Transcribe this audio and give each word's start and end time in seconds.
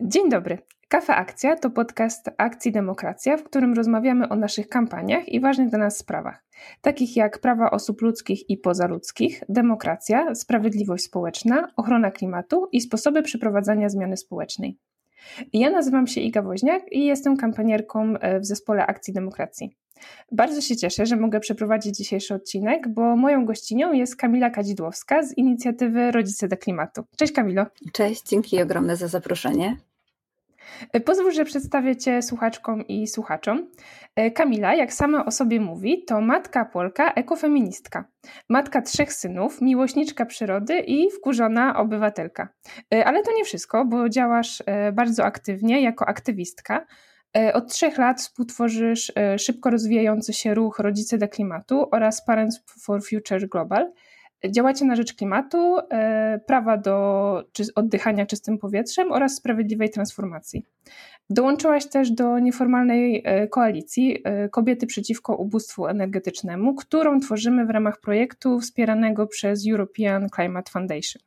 Dzień 0.00 0.30
dobry. 0.30 0.58
Kafa 0.88 1.16
Akcja 1.16 1.56
to 1.56 1.70
podcast 1.70 2.30
Akcji 2.38 2.72
Demokracja, 2.72 3.36
w 3.36 3.44
którym 3.44 3.74
rozmawiamy 3.74 4.28
o 4.28 4.36
naszych 4.36 4.68
kampaniach 4.68 5.28
i 5.28 5.40
ważnych 5.40 5.68
dla 5.68 5.78
nas 5.78 5.96
sprawach, 5.98 6.44
takich 6.80 7.16
jak 7.16 7.38
prawa 7.38 7.70
osób 7.70 8.02
ludzkich 8.02 8.50
i 8.50 8.56
pozaludzkich, 8.58 9.42
demokracja, 9.48 10.34
sprawiedliwość 10.34 11.04
społeczna, 11.04 11.72
ochrona 11.76 12.10
klimatu 12.10 12.68
i 12.72 12.80
sposoby 12.80 13.22
przeprowadzania 13.22 13.88
zmiany 13.88 14.16
społecznej. 14.16 14.76
Ja 15.52 15.70
nazywam 15.70 16.06
się 16.06 16.20
Iga 16.20 16.42
Woźniak 16.42 16.92
i 16.92 17.04
jestem 17.04 17.36
kampanierką 17.36 18.16
e, 18.16 18.40
w 18.40 18.46
zespole 18.46 18.86
Akcji 18.86 19.14
Demokracji. 19.14 19.76
Bardzo 20.32 20.60
się 20.60 20.76
cieszę, 20.76 21.06
że 21.06 21.16
mogę 21.16 21.40
przeprowadzić 21.40 21.96
dzisiejszy 21.96 22.34
odcinek, 22.34 22.88
bo 22.88 23.16
moją 23.16 23.44
gościnią 23.44 23.92
jest 23.92 24.16
Kamila 24.16 24.50
Kadzidłowska 24.50 25.22
z 25.22 25.38
inicjatywy 25.38 26.10
Rodzice 26.10 26.48
do 26.48 26.56
Klimatu. 26.56 27.04
Cześć 27.16 27.32
Kamilo. 27.32 27.66
Cześć, 27.92 28.22
dzięki 28.28 28.62
ogromne 28.62 28.96
za 28.96 29.08
zaproszenie. 29.08 29.76
E, 30.92 31.00
pozwól, 31.00 31.32
że 31.32 31.44
przedstawię 31.44 31.96
Cię 31.96 32.22
słuchaczkom 32.22 32.86
i 32.86 33.06
słuchaczom. 33.06 33.70
E, 34.16 34.30
Kamila, 34.30 34.74
jak 34.74 34.92
sama 34.92 35.24
o 35.24 35.30
sobie 35.30 35.60
mówi, 35.60 36.04
to 36.04 36.20
matka 36.20 36.64
Polka, 36.64 37.12
ekofeministka. 37.12 38.04
Matka 38.48 38.82
trzech 38.82 39.12
synów, 39.12 39.60
miłośniczka 39.60 40.26
przyrody 40.26 40.78
i 40.78 41.10
wkurzona 41.10 41.76
obywatelka. 41.76 42.48
E, 42.94 43.04
ale 43.04 43.22
to 43.22 43.32
nie 43.32 43.44
wszystko, 43.44 43.84
bo 43.84 44.08
działasz 44.08 44.62
bardzo 44.92 45.24
aktywnie 45.24 45.82
jako 45.82 46.08
aktywistka. 46.08 46.86
Od 47.54 47.72
trzech 47.72 47.98
lat 47.98 48.20
współtworzysz 48.20 49.12
szybko 49.38 49.70
rozwijający 49.70 50.32
się 50.32 50.54
ruch 50.54 50.78
Rodzice 50.78 51.18
dla 51.18 51.28
Klimatu 51.28 51.88
oraz 51.92 52.24
Parents 52.24 52.60
for 52.84 53.02
Future 53.04 53.48
Global– 53.48 53.92
Działacie 54.50 54.84
na 54.84 54.96
rzecz 54.96 55.14
klimatu, 55.14 55.78
e, 55.90 56.40
prawa 56.46 56.76
do 56.76 57.44
oddychania 57.74 58.26
czystym 58.26 58.58
powietrzem 58.58 59.12
oraz 59.12 59.36
sprawiedliwej 59.36 59.90
transformacji. 59.90 60.66
Dołączyłaś 61.30 61.86
też 61.86 62.10
do 62.10 62.38
nieformalnej 62.38 63.22
e, 63.24 63.48
koalicji 63.48 64.18
e, 64.24 64.48
Kobiety 64.48 64.86
przeciwko 64.86 65.36
ubóstwu 65.36 65.86
energetycznemu, 65.86 66.74
którą 66.74 67.20
tworzymy 67.20 67.66
w 67.66 67.70
ramach 67.70 68.00
projektu 68.00 68.60
wspieranego 68.60 69.26
przez 69.26 69.68
European 69.70 70.26
Climate 70.34 70.70
Foundation. 70.70 71.22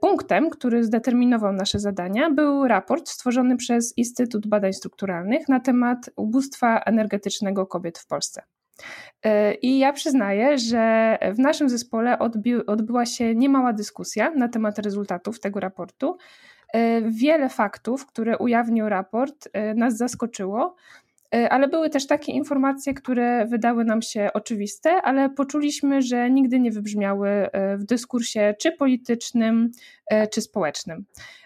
Punktem, 0.00 0.50
który 0.50 0.84
zdeterminował 0.84 1.52
nasze 1.52 1.78
zadania, 1.78 2.30
był 2.30 2.68
raport 2.68 3.08
stworzony 3.08 3.56
przez 3.56 3.98
Instytut 3.98 4.46
Badań 4.46 4.72
Strukturalnych 4.72 5.48
na 5.48 5.60
temat 5.60 6.10
ubóstwa 6.16 6.80
energetycznego 6.80 7.66
kobiet 7.66 7.98
w 7.98 8.06
Polsce. 8.06 8.42
E, 9.22 9.54
I 9.54 9.78
ja 9.78 9.92
przyznaję, 9.92 10.58
że 10.58 11.18
w 11.34 11.38
naszym 11.38 11.68
zespole 11.68 12.16
odbi- 12.18 12.62
odbyła 12.66 13.06
się 13.06 13.34
niemała 13.34 13.72
dyskusja 13.72 14.30
na 14.30 14.48
temat 14.48 14.78
rezultatów 14.78 15.40
tego 15.40 15.60
raportu. 15.60 16.16
E, 16.72 17.02
wiele 17.02 17.48
faktów, 17.48 18.06
które 18.06 18.38
ujawnił 18.38 18.88
raport, 18.88 19.48
e, 19.52 19.74
nas 19.74 19.96
zaskoczyło, 19.96 20.76
ale 21.50 21.68
były 21.68 21.90
też 21.90 22.06
takie 22.06 22.32
informacje, 22.32 22.94
które 22.94 23.46
wydały 23.46 23.84
nam 23.84 24.02
się 24.02 24.30
oczywiste, 24.34 25.02
ale 25.02 25.30
poczuliśmy, 25.30 26.02
że 26.02 26.30
nigdy 26.30 26.60
nie 26.60 26.70
wybrzmiały 26.70 27.28
w 27.78 27.84
dyskursie 27.84 28.54
czy 28.58 28.72
politycznym, 28.72 29.70
czy 30.30 30.40
społecznym. 30.40 31.04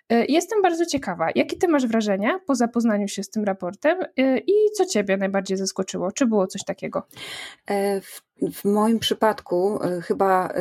E, 0.09 0.25
jestem 0.25 0.63
bardzo 0.63 0.87
ciekawa, 0.87 1.29
jakie 1.35 1.57
ty 1.57 1.69
masz 1.69 1.87
wrażenia 1.87 2.41
po 2.47 2.55
zapoznaniu 2.55 3.09
się 3.09 3.23
z 3.23 3.31
tym 3.31 3.45
raportem 3.45 3.99
e, 4.17 4.39
i 4.39 4.53
co 4.77 4.87
ciebie 4.87 5.17
najbardziej 5.17 5.57
zaskoczyło? 5.57 6.13
Czy 6.13 6.27
było 6.27 6.47
coś 6.47 6.65
takiego? 6.65 7.07
E, 7.71 8.01
w 8.53 8.65
moim 8.65 8.99
przypadku 8.99 9.79
chyba 10.03 10.53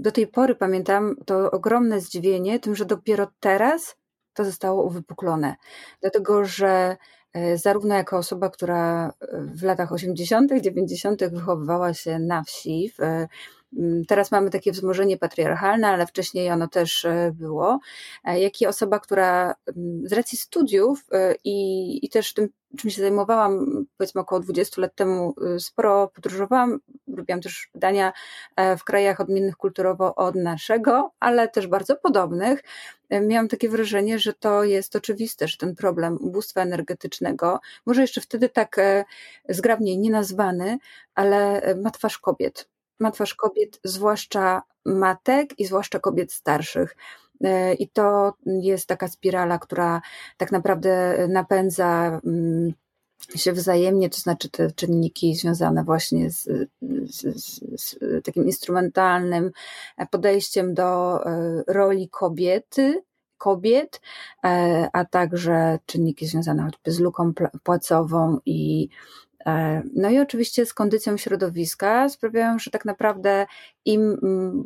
do 0.00 0.12
tej 0.12 0.26
pory 0.26 0.54
pamiętam 0.54 1.16
to 1.26 1.50
ogromne 1.50 2.00
zdziwienie 2.00 2.60
tym, 2.60 2.76
że 2.76 2.84
dopiero 2.84 3.28
teraz 3.40 3.96
to 4.32 4.44
zostało 4.44 4.84
uwypuklone. 4.84 5.54
Dlatego, 6.00 6.44
że 6.44 6.96
zarówno 7.54 7.94
jako 7.94 8.16
osoba, 8.18 8.50
która 8.50 9.12
w 9.32 9.62
latach 9.62 9.92
80., 9.92 10.52
90. 10.60 11.24
wychowywała 11.24 11.94
się 11.94 12.18
na 12.18 12.42
wsi, 12.42 12.92
w 12.98 13.26
teraz 14.08 14.30
mamy 14.30 14.50
takie 14.50 14.72
wzmożenie 14.72 15.16
patriarchalne, 15.16 15.88
ale 15.88 16.06
wcześniej 16.06 16.50
ono 16.50 16.68
też 16.68 17.04
e, 17.04 17.32
było. 17.34 17.80
E, 18.24 18.40
jak 18.40 18.60
i 18.60 18.66
osoba, 18.66 19.00
która 19.00 19.54
mm, 19.76 20.08
z 20.08 20.12
racji 20.12 20.38
studiów 20.38 21.04
e, 21.12 21.34
i, 21.44 22.06
i 22.06 22.08
też 22.08 22.34
tym, 22.34 22.48
czym 22.78 22.90
się 22.90 23.02
zajmowałam, 23.02 23.66
powiedzmy 23.96 24.20
około 24.20 24.40
20 24.40 24.80
lat 24.80 24.94
temu, 24.94 25.34
sporo 25.58 26.08
podróżowałam. 26.08 26.78
Robiłam 27.16 27.40
też 27.40 27.68
badania 27.74 28.12
w 28.78 28.84
krajach 28.84 29.20
odmiennych 29.20 29.56
kulturowo 29.56 30.14
od 30.14 30.34
naszego, 30.34 31.10
ale 31.20 31.48
też 31.48 31.66
bardzo 31.66 31.96
podobnych. 31.96 32.62
Miałam 33.22 33.48
takie 33.48 33.68
wrażenie, 33.68 34.18
że 34.18 34.32
to 34.32 34.64
jest 34.64 34.96
oczywiste, 34.96 35.48
że 35.48 35.56
ten 35.56 35.76
problem 35.76 36.18
ubóstwa 36.20 36.62
energetycznego, 36.62 37.60
może 37.86 38.00
jeszcze 38.00 38.20
wtedy 38.20 38.48
tak 38.48 38.76
zgrabnie 39.48 39.96
nie 39.96 40.10
nazwany, 40.10 40.78
ale 41.14 41.62
ma 41.82 41.90
twarz 41.90 42.18
kobiet 42.18 42.71
ma 43.02 43.10
twarz 43.10 43.34
kobiet, 43.34 43.80
zwłaszcza 43.84 44.62
matek 44.84 45.58
i 45.58 45.66
zwłaszcza 45.66 45.98
kobiet 45.98 46.32
starszych. 46.32 46.96
E, 47.44 47.74
I 47.74 47.88
to 47.88 48.34
jest 48.44 48.86
taka 48.86 49.08
spirala, 49.08 49.58
która 49.58 50.02
tak 50.36 50.52
naprawdę 50.52 51.16
napędza 51.28 52.20
mm, 52.24 52.72
się 53.36 53.52
wzajemnie, 53.52 54.10
to 54.10 54.18
znaczy 54.18 54.50
te 54.50 54.70
czynniki 54.70 55.34
związane 55.34 55.84
właśnie 55.84 56.30
z, 56.30 56.48
z, 57.04 57.20
z, 57.82 57.98
takim 58.24 58.46
instrumentalnym 58.46 59.50
podejściem 60.10 60.74
do 60.74 61.20
e, 61.26 61.62
roli 61.66 62.08
kobiety, 62.08 63.02
kobiet, 63.38 64.00
e, 64.44 64.88
a 64.92 65.04
także 65.04 65.78
czynniki 65.86 66.26
związane 66.26 66.62
choćby 66.62 66.92
z 66.92 67.00
luką 67.00 67.32
płacową 67.62 68.38
i 68.46 68.88
no 69.94 70.10
i 70.10 70.18
oczywiście 70.18 70.66
z 70.66 70.74
kondycją 70.74 71.16
środowiska 71.16 72.08
sprawiają, 72.08 72.58
że 72.58 72.70
tak 72.70 72.84
naprawdę 72.84 73.46
im 73.84 74.18
mm, 74.22 74.64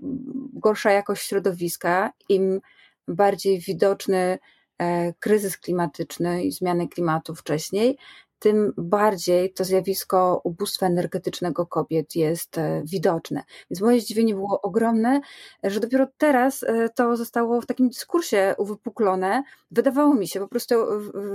gorsza 0.52 0.92
jakość 0.92 1.26
środowiska, 1.26 2.12
im 2.28 2.60
bardziej 3.08 3.60
widoczny 3.60 4.38
e, 4.78 5.12
kryzys 5.12 5.58
klimatyczny 5.58 6.44
i 6.44 6.52
zmiany 6.52 6.88
klimatu 6.88 7.34
wcześniej, 7.34 7.98
tym 8.38 8.72
bardziej 8.76 9.52
to 9.52 9.64
zjawisko 9.64 10.40
ubóstwa 10.44 10.86
energetycznego 10.86 11.66
kobiet 11.66 12.16
jest 12.16 12.58
e, 12.58 12.82
widoczne. 12.84 13.42
Więc 13.70 13.80
moje 13.80 14.00
zdziwienie 14.00 14.34
było 14.34 14.60
ogromne, 14.62 15.20
że 15.64 15.80
dopiero 15.80 16.06
teraz 16.18 16.62
e, 16.62 16.88
to 16.88 17.16
zostało 17.16 17.60
w 17.60 17.66
takim 17.66 17.88
dyskursie 17.88 18.54
uwypuklone. 18.58 19.42
Wydawało 19.70 20.14
mi 20.14 20.28
się 20.28 20.40
po 20.40 20.48
prostu 20.48 20.74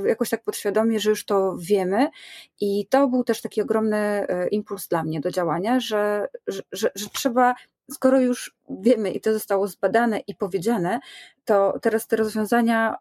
jakoś 0.05 0.29
tak 0.29 0.43
podświadomie, 0.43 0.99
że 0.99 1.09
już 1.09 1.25
to 1.25 1.55
wiemy 1.59 2.09
i 2.61 2.87
to 2.87 3.07
był 3.07 3.23
też 3.23 3.41
taki 3.41 3.61
ogromny 3.61 3.97
e, 3.97 4.47
impuls 4.47 4.87
dla 4.87 5.03
mnie 5.03 5.19
do 5.19 5.31
działania, 5.31 5.79
że, 5.79 6.27
że, 6.47 6.61
że, 6.71 6.91
że 6.95 7.09
trzeba 7.09 7.55
skoro 7.91 8.19
już 8.19 8.55
wiemy 8.69 9.11
i 9.11 9.21
to 9.21 9.33
zostało 9.33 9.67
zbadane 9.67 10.19
i 10.19 10.35
powiedziane, 10.35 10.99
to 11.45 11.79
teraz 11.81 12.07
te 12.07 12.15
rozwiązania 12.15 12.95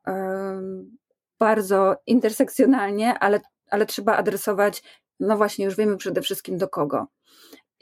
bardzo 1.38 1.96
intersekcjonalnie, 2.06 3.18
ale 3.18 3.40
ale 3.70 3.86
trzeba 3.86 4.16
adresować, 4.16 4.82
no 5.20 5.36
właśnie, 5.36 5.64
już 5.64 5.76
wiemy 5.76 5.96
przede 5.96 6.22
wszystkim 6.22 6.58
do 6.58 6.68
kogo. 6.68 7.06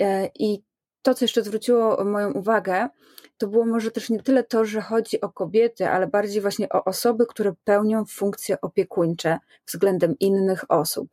E, 0.00 0.30
I 0.34 0.62
to, 1.02 1.14
co 1.14 1.24
jeszcze 1.24 1.42
zwróciło 1.42 2.04
moją 2.04 2.32
uwagę, 2.32 2.88
to 3.38 3.48
było 3.48 3.66
może 3.66 3.90
też 3.90 4.10
nie 4.10 4.22
tyle 4.22 4.44
to, 4.44 4.64
że 4.64 4.80
chodzi 4.80 5.20
o 5.20 5.28
kobiety, 5.28 5.88
ale 5.88 6.06
bardziej 6.06 6.42
właśnie 6.42 6.68
o 6.68 6.84
osoby, 6.84 7.26
które 7.26 7.52
pełnią 7.64 8.04
funkcje 8.04 8.60
opiekuńcze 8.60 9.38
względem 9.66 10.18
innych 10.20 10.70
osób. 10.70 11.08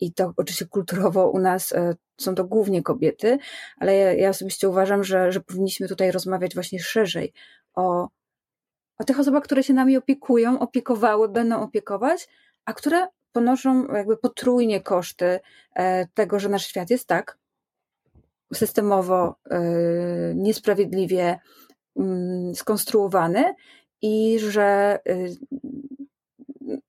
I 0.00 0.12
to 0.12 0.32
oczywiście 0.36 0.66
kulturowo 0.66 1.30
u 1.30 1.38
nas 1.38 1.72
e, 1.72 1.94
są 2.20 2.34
to 2.34 2.44
głównie 2.44 2.82
kobiety, 2.82 3.38
ale 3.76 3.96
ja, 3.96 4.12
ja 4.12 4.28
osobiście 4.28 4.68
uważam, 4.68 5.04
że, 5.04 5.32
że 5.32 5.40
powinniśmy 5.40 5.88
tutaj 5.88 6.10
rozmawiać 6.10 6.54
właśnie 6.54 6.80
szerzej 6.80 7.32
o, 7.74 8.08
o 8.98 9.04
tych 9.04 9.20
osobach, 9.20 9.42
które 9.42 9.62
się 9.62 9.74
nami 9.74 9.96
opiekują, 9.96 10.58
opiekowały, 10.58 11.28
będą 11.28 11.62
opiekować, 11.62 12.28
a 12.64 12.72
które 12.72 13.06
ponoszą 13.38 13.86
jakby 13.94 14.16
potrójnie 14.16 14.80
koszty 14.80 15.40
e, 15.74 16.06
tego, 16.06 16.38
że 16.38 16.48
nasz 16.48 16.66
świat 16.66 16.90
jest 16.90 17.06
tak 17.06 17.38
systemowo 18.54 19.36
e, 19.50 19.60
niesprawiedliwie 20.34 21.38
mm, 21.96 22.54
skonstruowany 22.54 23.54
i 24.02 24.38
że 24.38 24.98
e, 25.08 25.28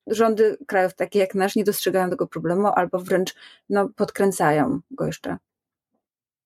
rządy 0.07 0.57
krajów 0.67 0.93
takie 0.93 1.19
jak 1.19 1.35
nasz 1.35 1.55
nie 1.55 1.63
dostrzegają 1.63 2.09
tego 2.09 2.27
problemu 2.27 2.67
albo 2.67 2.99
wręcz 2.99 3.35
no, 3.69 3.89
podkręcają 3.95 4.79
go 4.91 5.05
jeszcze. 5.05 5.37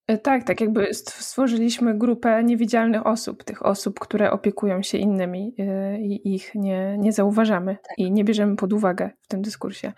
E, 0.08 0.18
tak, 0.18 0.44
tak 0.44 0.62
jakby 0.62 0.94
stworzyliśmy 0.94 1.98
grupę 1.98 2.44
niewidzialnych 2.44 3.08
osób, 3.08 3.44
tych 3.44 3.66
osób, 3.66 4.00
które 4.00 4.32
opiekują 4.32 4.82
się 4.82 4.98
innymi 4.98 5.56
e, 5.60 6.00
i 6.02 6.36
ich 6.36 6.56
nie, 6.56 6.98
nie 6.98 7.12
zauważamy 7.12 7.78
tak. 7.88 7.98
i 7.98 8.12
nie 8.12 8.24
bierzemy 8.24 8.56
pod 8.56 8.74
uwagę 8.74 9.10
w 9.22 9.28
tym 9.28 9.42
dyskursie. 9.42 9.94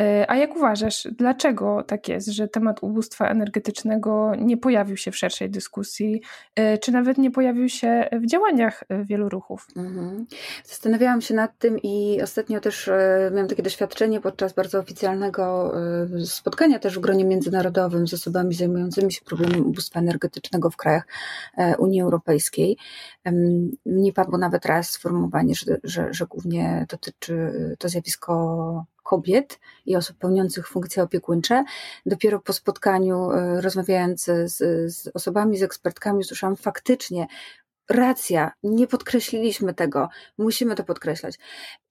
E, 0.00 0.30
a 0.30 0.36
jak 0.36 0.56
uważasz, 0.56 1.08
dlaczego 1.18 1.82
tak 1.82 2.08
jest, 2.08 2.28
że 2.28 2.48
temat 2.48 2.82
ubóstwa 2.82 3.28
energetycznego 3.28 4.32
nie 4.38 4.56
pojawił 4.56 4.96
się 4.96 5.10
w 5.10 5.16
szerszej 5.16 5.50
dyskusji, 5.50 6.22
e, 6.54 6.78
czy 6.78 6.92
nawet 6.92 7.18
nie 7.18 7.30
pojawił 7.30 7.68
się 7.68 8.08
w 8.12 8.26
działaniach 8.26 8.84
e, 8.88 9.04
wielu 9.04 9.28
ruchów? 9.28 9.66
Mhm. 9.76 10.26
Zastanawiałam 10.64 11.20
się 11.20 11.34
nad 11.34 11.58
tym 11.58 11.78
i 11.82 12.22
ostatnio 12.22 12.60
też 12.60 12.90
miałam 13.32 13.48
takie 13.48 13.62
doświadczenie 13.62 14.20
podczas 14.20 14.52
bardzo 14.52 14.78
oficjalnego 14.78 15.74
spotkania 16.24 16.78
też 16.78 16.98
w 16.98 17.00
gronie 17.00 17.24
międzynarodowym 17.24 18.08
z 18.08 18.14
osobami 18.14 18.54
zajmującymi 18.54 19.12
się 19.12 19.24
problemem 19.24 19.66
ubóstwa 19.66 20.00
energetycznego 20.00 20.70
w 20.70 20.76
krajach 20.76 21.06
Unii 21.78 22.00
Europejskiej. 22.00 22.76
Nie 23.86 24.12
padło 24.12 24.38
nawet 24.38 24.66
raz 24.66 24.90
sformułowanie, 24.90 25.54
że, 25.54 25.76
że, 25.84 26.08
że 26.10 26.26
głównie 26.26 26.86
dotyczy 26.88 27.52
to 27.78 27.88
zjawisko 27.88 28.86
kobiet 29.02 29.60
i 29.86 29.96
osób 29.96 30.18
pełniących 30.18 30.68
funkcje 30.68 31.02
opiekuńcze. 31.02 31.64
Dopiero 32.06 32.40
po 32.40 32.52
spotkaniu, 32.52 33.30
e, 33.30 33.60
rozmawiając 33.60 34.24
z, 34.24 34.56
z 34.94 35.08
osobami, 35.14 35.58
z 35.58 35.62
ekspertkami, 35.62 36.20
usłyszałam 36.20 36.56
faktycznie, 36.56 37.26
racja, 37.90 38.52
nie 38.62 38.86
podkreśliliśmy 38.86 39.74
tego, 39.74 40.08
musimy 40.38 40.74
to 40.74 40.84
podkreślać. 40.84 41.38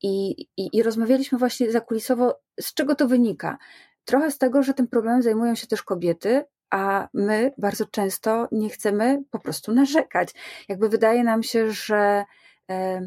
I, 0.01 0.41
i, 0.57 0.69
I 0.73 0.83
rozmawialiśmy 0.83 1.37
właśnie 1.37 1.71
zakulisowo, 1.71 2.39
z 2.59 2.73
czego 2.73 2.95
to 2.95 3.07
wynika. 3.07 3.57
Trochę 4.05 4.31
z 4.31 4.37
tego, 4.37 4.63
że 4.63 4.73
tym 4.73 4.87
problemem 4.87 5.21
zajmują 5.21 5.55
się 5.55 5.67
też 5.67 5.83
kobiety, 5.83 6.43
a 6.69 7.07
my 7.13 7.53
bardzo 7.57 7.85
często 7.85 8.47
nie 8.51 8.69
chcemy 8.69 9.23
po 9.31 9.39
prostu 9.39 9.73
narzekać. 9.73 10.29
Jakby 10.69 10.89
wydaje 10.89 11.23
nam 11.23 11.43
się, 11.43 11.71
że. 11.71 12.25
E, 12.69 13.01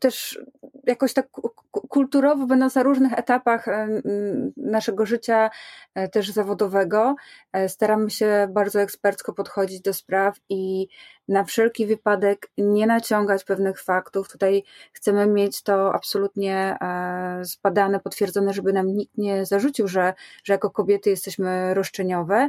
też 0.00 0.40
jakoś 0.86 1.12
tak 1.12 1.28
kulturowo, 1.70 2.46
będąc 2.46 2.74
na 2.74 2.82
różnych 2.82 3.12
etapach 3.12 3.66
naszego 4.56 5.06
życia, 5.06 5.50
e, 5.94 6.08
też 6.08 6.30
zawodowego, 6.30 7.14
e, 7.52 7.68
staramy 7.68 8.10
się 8.10 8.48
bardzo 8.50 8.80
ekspercko 8.80 9.32
podchodzić 9.32 9.80
do 9.80 9.94
spraw 9.94 10.36
i 10.48 10.88
na 11.28 11.44
wszelki 11.44 11.86
wypadek 11.86 12.50
nie 12.58 12.86
naciągać 12.86 13.44
pewnych 13.44 13.82
faktów. 13.82 14.32
Tutaj 14.32 14.62
chcemy 14.92 15.26
mieć 15.26 15.62
to 15.62 15.94
absolutnie 15.94 16.76
e, 16.80 17.44
zbadane, 17.44 18.00
potwierdzone, 18.00 18.52
żeby 18.52 18.72
nam 18.72 18.86
nikt 18.86 19.18
nie 19.18 19.46
zarzucił, 19.46 19.88
że, 19.88 20.14
że 20.44 20.52
jako 20.52 20.70
kobiety 20.70 21.10
jesteśmy 21.10 21.74
roszczeniowe. 21.74 22.48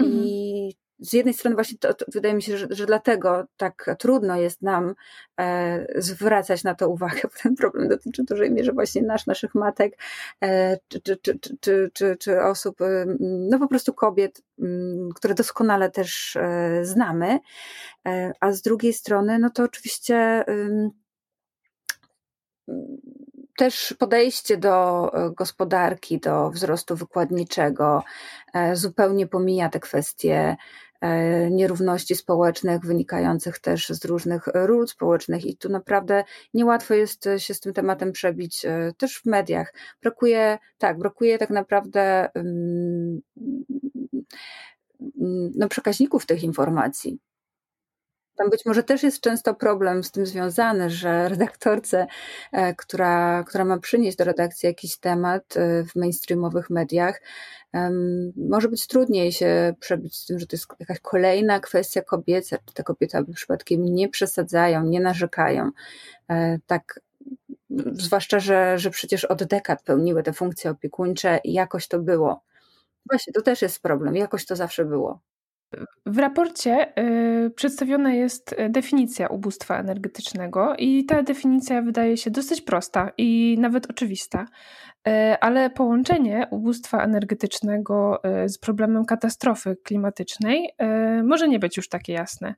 I 0.00 0.70
mhm 0.74 0.87
z 1.00 1.12
jednej 1.12 1.34
strony 1.34 1.54
właśnie 1.54 1.78
to, 1.78 1.94
to 1.94 2.04
wydaje 2.08 2.34
mi 2.34 2.42
się, 2.42 2.58
że, 2.58 2.66
że, 2.70 2.86
dlatego 2.86 3.46
tak 3.56 3.96
trudno 3.98 4.36
jest 4.36 4.62
nam 4.62 4.94
e, 5.40 5.86
zwracać 6.02 6.64
na 6.64 6.74
to 6.74 6.88
uwagę, 6.88 7.20
bo 7.22 7.30
ten 7.42 7.56
problem 7.56 7.88
dotyczy 7.88 8.22
w 8.22 8.26
dużej 8.26 8.50
mierze 8.50 8.72
właśnie 8.72 9.02
nasz, 9.02 9.26
naszych 9.26 9.54
matek, 9.54 9.98
e, 10.44 10.78
czy, 10.88 11.00
czy, 11.00 11.16
czy, 11.16 11.38
czy, 11.60 11.90
czy, 11.92 12.16
czy 12.16 12.42
osób, 12.42 12.80
e, 12.80 13.06
no 13.20 13.58
po 13.58 13.68
prostu 13.68 13.94
kobiet, 13.94 14.42
m, 14.58 15.08
które 15.14 15.34
doskonale 15.34 15.90
też 15.90 16.36
e, 16.36 16.80
znamy, 16.84 17.38
e, 18.06 18.32
a 18.40 18.52
z 18.52 18.62
drugiej 18.62 18.92
strony, 18.92 19.38
no 19.38 19.50
to 19.50 19.62
oczywiście 19.62 20.44
też 23.56 23.94
podejście 23.98 24.56
do 24.56 25.10
e, 25.14 25.30
gospodarki, 25.30 26.20
do 26.20 26.50
wzrostu 26.50 26.96
wykładniczego 26.96 28.02
zupełnie 28.72 29.26
pomija 29.26 29.68
te 29.68 29.80
kwestie 29.80 30.56
nierówności 31.50 32.14
społecznych 32.14 32.80
wynikających 32.80 33.58
też 33.58 33.88
z 33.88 34.04
różnych 34.04 34.46
ról 34.54 34.88
społecznych 34.88 35.46
i 35.46 35.56
tu 35.56 35.68
naprawdę 35.68 36.24
niełatwo 36.54 36.94
jest 36.94 37.28
się 37.38 37.54
z 37.54 37.60
tym 37.60 37.72
tematem 37.72 38.12
przebić 38.12 38.64
e, 38.64 38.92
też 38.98 39.18
w 39.18 39.26
mediach. 39.26 39.74
Brakuje, 40.02 40.58
tak, 40.78 40.98
brakuje 40.98 41.38
tak 41.38 41.50
naprawdę 41.50 42.28
no, 45.54 45.68
przekaźników 45.68 46.26
tych 46.26 46.42
informacji. 46.42 47.18
Tam 48.38 48.50
być 48.50 48.66
może 48.66 48.82
też 48.82 49.02
jest 49.02 49.20
często 49.20 49.54
problem 49.54 50.04
z 50.04 50.10
tym 50.10 50.26
związany, 50.26 50.90
że 50.90 51.28
redaktorce, 51.28 52.06
e, 52.52 52.74
która, 52.74 53.44
która 53.44 53.64
ma 53.64 53.78
przynieść 53.78 54.16
do 54.16 54.24
redakcji 54.24 54.66
jakiś 54.66 54.98
temat 54.98 55.56
e, 55.56 55.84
w 55.84 55.96
mainstreamowych 55.96 56.70
mediach, 56.70 57.20
może 58.36 58.68
być 58.68 58.86
trudniej 58.86 59.32
się 59.32 59.74
przebić 59.80 60.16
z 60.16 60.26
tym, 60.26 60.38
że 60.38 60.46
to 60.46 60.56
jest 60.56 60.66
jakaś 60.80 61.00
kolejna 61.00 61.60
kwestia 61.60 62.02
kobieca, 62.02 62.58
czy 62.64 62.74
te 62.74 62.82
kobiety 62.82 63.24
przypadkiem 63.34 63.84
nie 63.84 64.08
przesadzają, 64.08 64.84
nie 64.84 65.00
narzekają. 65.00 65.70
E, 66.30 66.58
tak 66.66 67.00
zwłaszcza, 67.92 68.40
że, 68.40 68.78
że 68.78 68.90
przecież 68.90 69.24
od 69.24 69.44
dekad 69.44 69.82
pełniły 69.82 70.22
te 70.22 70.32
funkcje 70.32 70.70
opiekuńcze 70.70 71.40
i 71.44 71.52
jakoś 71.52 71.88
to 71.88 71.98
było. 71.98 72.42
Właśnie, 73.10 73.32
to 73.32 73.42
też 73.42 73.62
jest 73.62 73.82
problem, 73.82 74.16
jakoś 74.16 74.46
to 74.46 74.56
zawsze 74.56 74.84
było. 74.84 75.20
W 76.06 76.18
raporcie 76.18 76.98
y, 77.46 77.50
przedstawiona 77.50 78.14
jest 78.14 78.56
definicja 78.68 79.28
ubóstwa 79.28 79.78
energetycznego, 79.78 80.74
i 80.78 81.04
ta 81.04 81.22
definicja 81.22 81.82
wydaje 81.82 82.16
się 82.16 82.30
dosyć 82.30 82.60
prosta 82.60 83.10
i 83.18 83.56
nawet 83.60 83.90
oczywista. 83.90 84.46
E, 85.08 85.38
ale 85.40 85.70
połączenie 85.70 86.46
ubóstwa 86.50 87.04
energetycznego 87.04 88.24
e, 88.24 88.48
z 88.48 88.58
problemem 88.58 89.04
katastrofy 89.04 89.76
klimatycznej 89.84 90.74
e, 90.78 91.22
może 91.22 91.48
nie 91.48 91.58
być 91.58 91.76
już 91.76 91.88
takie 91.88 92.12
jasne. 92.12 92.54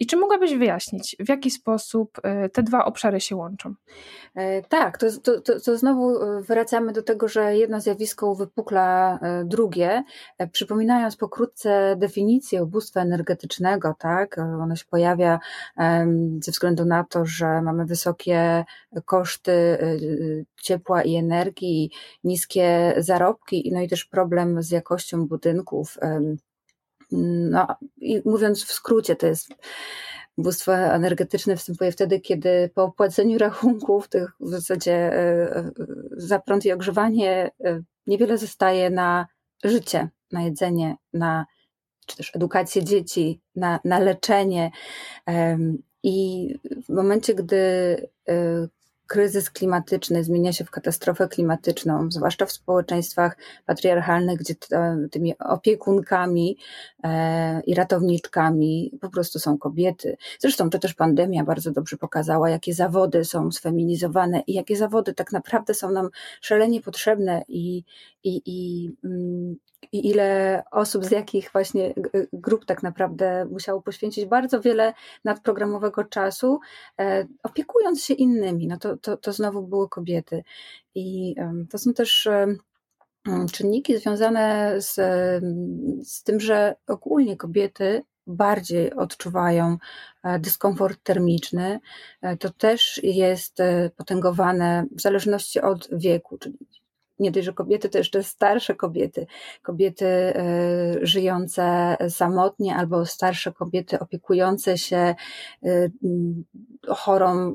I 0.00 0.06
czy 0.06 0.16
mogłabyś 0.16 0.54
wyjaśnić, 0.54 1.16
w 1.20 1.28
jaki 1.28 1.50
sposób 1.50 2.20
te 2.52 2.62
dwa 2.62 2.84
obszary 2.84 3.20
się 3.20 3.36
łączą? 3.36 3.74
Tak, 4.68 4.98
to, 4.98 5.06
to, 5.22 5.40
to, 5.40 5.60
to 5.60 5.78
znowu 5.78 6.14
wracamy 6.40 6.92
do 6.92 7.02
tego, 7.02 7.28
że 7.28 7.56
jedno 7.56 7.80
zjawisko 7.80 8.30
uwypukla 8.30 9.18
drugie. 9.44 10.02
Przypominając 10.52 11.16
pokrótce 11.16 11.96
definicję 11.96 12.62
ubóstwa 12.62 13.00
energetycznego, 13.00 13.94
tak, 13.98 14.38
ona 14.38 14.76
się 14.76 14.84
pojawia 14.90 15.38
ze 16.42 16.52
względu 16.52 16.84
na 16.84 17.04
to, 17.04 17.24
że 17.24 17.62
mamy 17.62 17.84
wysokie 17.84 18.64
koszty 19.04 19.78
ciepła 20.62 21.02
i 21.02 21.14
energii, 21.14 21.77
niskie 22.24 22.94
zarobki, 22.96 23.70
no 23.72 23.80
i 23.80 23.88
też 23.88 24.04
problem 24.04 24.62
z 24.62 24.70
jakością 24.70 25.26
budynków. 25.26 25.98
No 27.10 27.66
i 27.96 28.22
mówiąc 28.24 28.64
w 28.64 28.72
skrócie, 28.72 29.16
to 29.16 29.26
jest 29.26 29.48
ubóstwo 30.38 30.74
energetyczne 30.74 31.54
występuje 31.54 31.92
wtedy, 31.92 32.20
kiedy 32.20 32.70
po 32.74 32.82
opłaceniu 32.82 33.38
rachunków, 33.38 34.08
tych 34.08 34.32
w 34.40 34.48
zasadzie 34.48 34.92
e, 34.92 35.16
e, 35.56 35.70
za 36.10 36.38
prąd 36.38 36.64
i 36.64 36.72
ogrzewanie, 36.72 37.50
e, 37.64 37.82
niewiele 38.06 38.38
zostaje 38.38 38.90
na 38.90 39.26
życie, 39.64 40.08
na 40.32 40.42
jedzenie, 40.42 40.96
na 41.12 41.46
czy 42.06 42.16
też 42.16 42.36
edukację 42.36 42.84
dzieci, 42.84 43.40
na, 43.56 43.80
na 43.84 43.98
leczenie. 43.98 44.70
I 46.02 46.54
w 46.84 46.88
momencie, 46.88 47.34
gdy 47.34 47.56
kryzys 49.08 49.50
klimatyczny 49.50 50.24
zmienia 50.24 50.52
się 50.52 50.64
w 50.64 50.70
katastrofę 50.70 51.28
klimatyczną, 51.28 52.10
zwłaszcza 52.10 52.46
w 52.46 52.52
społeczeństwach 52.52 53.36
patriarchalnych, 53.66 54.38
gdzie 54.38 54.54
tymi 55.10 55.38
opiekunkami 55.38 56.56
e, 57.04 57.60
i 57.60 57.74
ratowniczkami 57.74 58.98
po 59.00 59.10
prostu 59.10 59.38
są 59.38 59.58
kobiety. 59.58 60.16
Zresztą 60.38 60.70
to 60.70 60.78
też 60.78 60.94
pandemia 60.94 61.44
bardzo 61.44 61.70
dobrze 61.70 61.96
pokazała, 61.96 62.50
jakie 62.50 62.74
zawody 62.74 63.24
są 63.24 63.52
sfeminizowane 63.52 64.40
i 64.46 64.54
jakie 64.54 64.76
zawody 64.76 65.14
tak 65.14 65.32
naprawdę 65.32 65.74
są 65.74 65.90
nam 65.90 66.08
szalenie 66.40 66.80
potrzebne 66.80 67.42
i, 67.48 67.84
i, 68.24 68.42
i, 68.46 68.90
mm, 69.04 69.56
i 69.92 70.08
ile 70.08 70.62
osób 70.70 71.04
z 71.04 71.10
jakich 71.10 71.52
właśnie 71.52 71.94
grup 72.32 72.64
tak 72.64 72.82
naprawdę 72.82 73.46
musiało 73.50 73.82
poświęcić 73.82 74.26
bardzo 74.26 74.60
wiele 74.60 74.94
nadprogramowego 75.24 76.04
czasu, 76.04 76.60
e, 77.00 77.26
opiekując 77.42 78.04
się 78.04 78.14
innymi. 78.14 78.66
No 78.66 78.76
to, 78.76 78.96
to, 78.96 79.16
to 79.16 79.32
znowu 79.32 79.62
były 79.62 79.88
kobiety. 79.88 80.44
I 80.94 81.34
to 81.70 81.78
są 81.78 81.94
też 81.94 82.28
czynniki 83.52 83.98
związane 83.98 84.74
z, 84.78 84.94
z 86.08 86.22
tym, 86.22 86.40
że 86.40 86.76
ogólnie 86.86 87.36
kobiety 87.36 88.02
bardziej 88.26 88.94
odczuwają 88.94 89.76
e, 90.22 90.38
dyskomfort 90.38 91.02
termiczny. 91.02 91.80
E, 92.22 92.36
to 92.36 92.50
też 92.50 93.00
jest 93.02 93.58
potęgowane 93.96 94.86
w 94.96 95.00
zależności 95.00 95.60
od 95.60 95.88
wieku, 95.92 96.38
czyli 96.38 96.58
nie 97.18 97.30
dość, 97.30 97.46
że 97.46 97.52
kobiety, 97.52 97.88
to 97.88 97.98
jeszcze 97.98 98.22
starsze 98.22 98.74
kobiety, 98.74 99.26
kobiety 99.62 100.06
e, 100.06 100.34
żyjące 101.02 101.96
samotnie 102.08 102.76
albo 102.76 103.06
starsze 103.06 103.52
kobiety 103.52 103.98
opiekujące 103.98 104.78
się 104.78 104.96
e, 104.96 105.14
chorą 106.88 107.54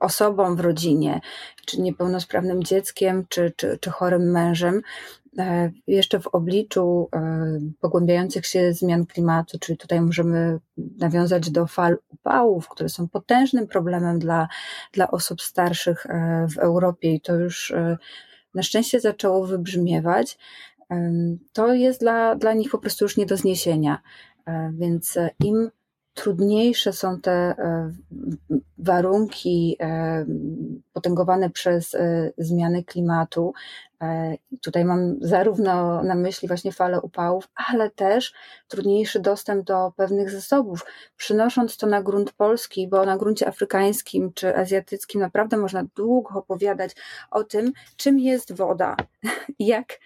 osobą 0.00 0.56
w 0.56 0.60
rodzinie, 0.60 1.20
czy 1.66 1.80
niepełnosprawnym 1.80 2.64
dzieckiem, 2.64 3.24
czy, 3.28 3.52
czy, 3.56 3.78
czy 3.80 3.90
chorym 3.90 4.30
mężem. 4.30 4.82
e, 5.38 5.70
jeszcze 5.86 6.20
w 6.20 6.26
obliczu 6.26 7.10
pogłębiających 7.80 8.46
się 8.46 8.72
zmian 8.72 9.06
klimatu, 9.06 9.58
czyli 9.58 9.78
tutaj 9.78 10.00
możemy 10.00 10.58
nawiązać 10.76 11.50
do 11.50 11.66
fal 11.66 11.98
upałów, 12.08 12.68
które 12.68 12.88
są 12.88 13.08
potężnym 13.08 13.66
problemem 13.66 14.18
dla, 14.18 14.48
dla 14.92 15.10
osób 15.10 15.42
starszych 15.42 16.06
w 16.54 16.58
Europie 16.58 17.14
i 17.14 17.20
to 17.20 17.34
już 17.34 17.74
na 18.56 18.62
szczęście 18.62 19.00
zaczęło 19.00 19.46
wybrzmiewać, 19.46 20.38
to 21.52 21.74
jest 21.74 22.00
dla, 22.00 22.36
dla 22.36 22.52
nich 22.52 22.70
po 22.70 22.78
prostu 22.78 23.04
już 23.04 23.16
nie 23.16 23.26
do 23.26 23.36
zniesienia. 23.36 24.02
Więc 24.72 25.18
im 25.44 25.70
trudniejsze 26.16 26.92
są 26.92 27.20
te 27.20 27.32
e, 27.32 27.92
warunki 28.78 29.76
e, 29.80 30.24
potęgowane 30.92 31.50
przez 31.50 31.94
e, 31.94 32.32
zmiany 32.38 32.84
klimatu. 32.84 33.52
Tutaj 34.62 34.84
mam 34.84 35.16
zarówno 35.20 36.02
na 36.02 36.14
myśli 36.14 36.48
właśnie 36.48 36.72
falę 36.72 37.00
upałów, 37.00 37.48
ale 37.70 37.90
też 37.90 38.32
trudniejszy 38.68 39.20
dostęp 39.20 39.66
do 39.66 39.92
pewnych 39.96 40.30
zasobów. 40.30 40.86
Przynosząc 41.16 41.76
to 41.76 41.86
na 41.86 42.02
grunt 42.02 42.32
polski, 42.32 42.88
bo 42.88 43.04
na 43.04 43.16
gruncie 43.16 43.48
afrykańskim 43.48 44.32
czy 44.32 44.56
azjatyckim 44.56 45.20
naprawdę 45.20 45.56
można 45.56 45.84
długo 45.96 46.38
opowiadać 46.38 46.96
o 47.30 47.44
tym, 47.44 47.72
czym 47.96 48.18
jest 48.18 48.52
woda, 48.52 48.96
jak 49.58 49.98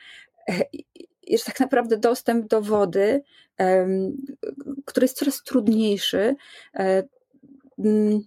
jest 1.30 1.46
tak 1.46 1.60
naprawdę 1.60 1.98
dostęp 1.98 2.48
do 2.48 2.62
wody, 2.62 3.22
który 4.84 5.04
jest 5.04 5.16
coraz 5.16 5.42
trudniejszy. 5.42 6.36
E, 6.74 7.02
mm, 7.78 8.20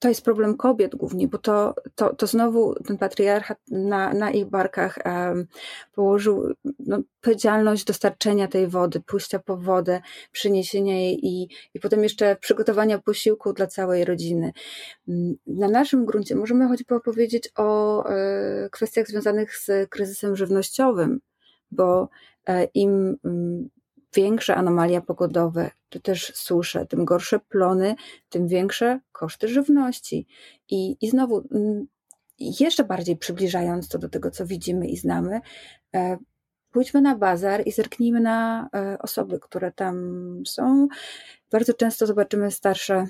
to 0.00 0.08
jest 0.08 0.24
problem 0.24 0.56
kobiet 0.56 0.96
głównie, 0.96 1.28
bo 1.28 1.38
to, 1.38 1.74
to, 1.94 2.14
to 2.14 2.26
znowu 2.26 2.74
ten 2.86 2.98
patriarchat 2.98 3.58
na, 3.70 4.14
na 4.14 4.30
ich 4.30 4.46
barkach 4.46 4.98
położył 5.92 6.54
no, 6.78 6.96
odpowiedzialność 6.96 7.84
dostarczenia 7.84 8.48
tej 8.48 8.66
wody, 8.66 9.00
pójścia 9.00 9.38
po 9.38 9.56
wodę, 9.56 10.00
przyniesienia 10.32 10.94
jej 10.94 11.26
i, 11.26 11.48
i 11.74 11.80
potem 11.80 12.02
jeszcze 12.02 12.36
przygotowania 12.36 12.98
posiłku 12.98 13.52
dla 13.52 13.66
całej 13.66 14.04
rodziny. 14.04 14.52
Mm, 15.08 15.34
na 15.46 15.68
naszym 15.68 16.06
gruncie 16.06 16.36
możemy 16.36 16.68
choćby 16.68 16.94
opowiedzieć 16.94 17.50
o 17.56 18.04
e, 18.06 18.68
kwestiach 18.70 19.06
związanych 19.06 19.56
z 19.56 19.90
kryzysem 19.90 20.36
żywnościowym, 20.36 21.20
bo 21.70 22.08
e, 22.46 22.64
im 22.64 23.16
mm, 23.24 23.68
większe 24.14 24.54
anomalia 24.54 25.00
pogodowe, 25.00 25.70
czy 25.88 26.00
też 26.00 26.32
susze, 26.34 26.86
tym 26.86 27.04
gorsze 27.04 27.38
plony, 27.38 27.94
tym 28.28 28.48
większe 28.48 29.00
koszty 29.12 29.48
żywności. 29.48 30.26
I, 30.70 30.96
i 31.00 31.10
znowu, 31.10 31.48
mm, 31.54 31.86
jeszcze 32.38 32.84
bardziej 32.84 33.16
przybliżając 33.16 33.88
to 33.88 33.98
do 33.98 34.08
tego, 34.08 34.30
co 34.30 34.46
widzimy 34.46 34.88
i 34.88 34.96
znamy, 34.96 35.40
e, 35.94 36.18
pójdźmy 36.70 37.00
na 37.00 37.16
bazar 37.16 37.62
i 37.66 37.72
zerknijmy 37.72 38.20
na 38.20 38.68
e, 38.74 38.98
osoby, 38.98 39.40
które 39.40 39.72
tam 39.72 39.96
są. 40.46 40.88
Bardzo 41.50 41.74
często 41.74 42.06
zobaczymy 42.06 42.50
starsze 42.50 43.06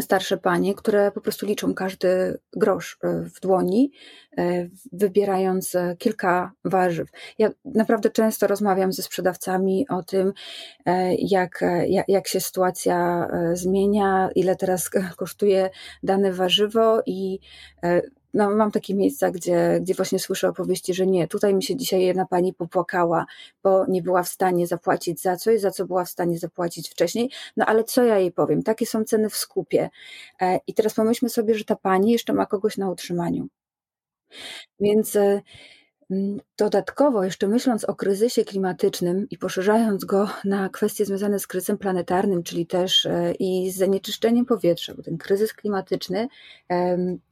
starsze 0.00 0.36
panie, 0.36 0.74
które 0.74 1.12
po 1.12 1.20
prostu 1.20 1.46
liczą 1.46 1.74
każdy 1.74 2.38
grosz 2.52 2.98
e, 3.02 3.22
w 3.22 3.40
dłoni, 3.40 3.92
e, 4.38 4.68
wybierając 4.92 5.74
e, 5.74 5.96
kilka 5.98 6.52
warzyw. 6.64 7.08
Ja 7.38 7.50
naprawdę 7.64 8.10
często 8.10 8.46
rozmawiam 8.46 8.92
ze 8.92 9.02
sprzedawcami 9.02 9.86
o 9.88 10.02
tym, 10.02 10.32
jak, 11.18 11.64
jak, 11.86 12.08
jak 12.08 12.28
się 12.28 12.40
sytuacja 12.40 13.28
zmienia, 13.52 14.28
ile 14.34 14.56
teraz 14.56 14.90
kosztuje 15.16 15.70
dane 16.02 16.32
warzywo 16.32 17.02
i 17.06 17.38
no, 18.34 18.50
mam 18.50 18.70
takie 18.70 18.94
miejsca, 18.94 19.30
gdzie, 19.30 19.78
gdzie 19.82 19.94
właśnie 19.94 20.18
słyszę 20.18 20.48
opowieści, 20.48 20.94
że 20.94 21.06
nie, 21.06 21.28
tutaj 21.28 21.54
mi 21.54 21.62
się 21.62 21.76
dzisiaj 21.76 22.02
jedna 22.02 22.26
pani 22.26 22.54
popłakała, 22.54 23.26
bo 23.62 23.86
nie 23.86 24.02
była 24.02 24.22
w 24.22 24.28
stanie 24.28 24.66
zapłacić 24.66 25.20
za 25.20 25.36
coś, 25.36 25.60
za 25.60 25.70
co 25.70 25.86
była 25.86 26.04
w 26.04 26.08
stanie 26.10 26.38
zapłacić 26.38 26.88
wcześniej. 26.90 27.30
No 27.56 27.66
ale 27.66 27.84
co 27.84 28.04
ja 28.04 28.18
jej 28.18 28.32
powiem? 28.32 28.62
Takie 28.62 28.86
są 28.86 29.04
ceny 29.04 29.30
w 29.30 29.36
skupie. 29.36 29.90
E, 30.40 30.60
I 30.66 30.74
teraz 30.74 30.94
pomyślmy 30.94 31.28
sobie, 31.28 31.54
że 31.54 31.64
ta 31.64 31.76
pani 31.76 32.12
jeszcze 32.12 32.32
ma 32.32 32.46
kogoś 32.46 32.76
na 32.76 32.90
utrzymaniu. 32.90 33.48
Więc 34.80 35.16
e, 35.16 35.42
dodatkowo, 36.58 37.24
jeszcze 37.24 37.48
myśląc 37.48 37.84
o 37.84 37.94
kryzysie 37.94 38.44
klimatycznym 38.44 39.26
i 39.30 39.38
poszerzając 39.38 40.04
go 40.04 40.28
na 40.44 40.68
kwestie 40.68 41.04
związane 41.04 41.38
z 41.38 41.46
kryzysem 41.46 41.78
planetarnym, 41.78 42.42
czyli 42.42 42.66
też 42.66 43.06
e, 43.06 43.32
i 43.32 43.70
z 43.70 43.76
zanieczyszczeniem 43.76 44.46
powietrza, 44.46 44.94
bo 44.94 45.02
ten 45.02 45.18
kryzys 45.18 45.52
klimatyczny 45.54 46.28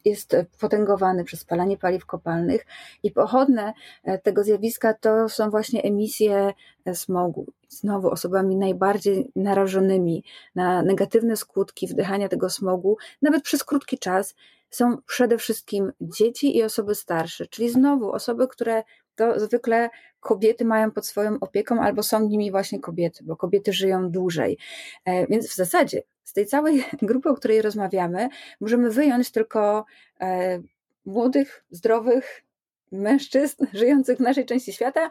jest 0.05 0.37
potęgowany 0.61 1.25
przez 1.25 1.41
spalanie 1.41 1.77
paliw 1.77 2.07
kopalnych 2.07 2.67
i 3.03 3.11
pochodne 3.11 3.73
e, 4.05 4.19
tego 4.19 4.45
zjawiska 4.45 4.95
to 4.95 5.29
są 5.29 5.51
właśnie 5.51 5.83
emisje 5.83 6.53
e, 6.85 6.95
smogu. 6.95 7.47
Znowu 7.69 8.11
osobami 8.11 8.57
najbardziej 8.57 9.31
narażonymi 9.37 10.25
na 10.55 10.83
negatywne 10.83 11.37
skutki 11.37 11.87
wdychania 11.87 12.29
tego 12.29 12.51
smogu, 12.51 12.97
nawet 13.23 13.43
przez 13.43 13.65
krótki 13.65 13.99
czas, 13.99 14.35
są 14.77 14.97
przede 15.07 15.39
wszystkim 15.39 15.93
dzieci 16.01 16.57
i 16.57 16.63
osoby 16.63 16.95
starsze, 16.95 17.47
czyli 17.47 17.71
znowu 17.71 18.13
osoby, 18.13 18.49
które 18.49 18.83
to 19.15 19.41
zwykle 19.41 19.91
kobiety 20.21 20.65
mają 20.65 20.91
pod 20.91 21.07
swoją 21.07 21.39
opieką 21.41 21.81
albo 21.81 22.03
są 22.03 22.29
nimi 22.29 22.51
właśnie 22.51 22.81
kobiety, 22.81 23.25
bo 23.25 23.37
kobiety 23.37 23.73
żyją 23.73 24.11
dłużej. 24.11 24.59
E, 25.05 25.27
więc 25.27 25.49
w 25.49 25.55
zasadzie 25.55 26.03
z 26.25 26.33
tej 26.33 26.47
całej 26.47 26.85
grupy, 27.03 27.29
o 27.29 27.35
której 27.35 27.63
rozmawiamy, 27.63 28.29
możemy 28.61 28.91
wyjąć 28.91 29.31
tylko 29.31 29.85
e, 30.21 30.61
młodych, 31.07 31.65
zdrowych, 31.71 32.46
mężczyzn 32.93 33.67
żyjących 33.73 34.19
w 34.19 34.21
naszej 34.21 34.47
części 34.47 34.73
świata 34.73 35.11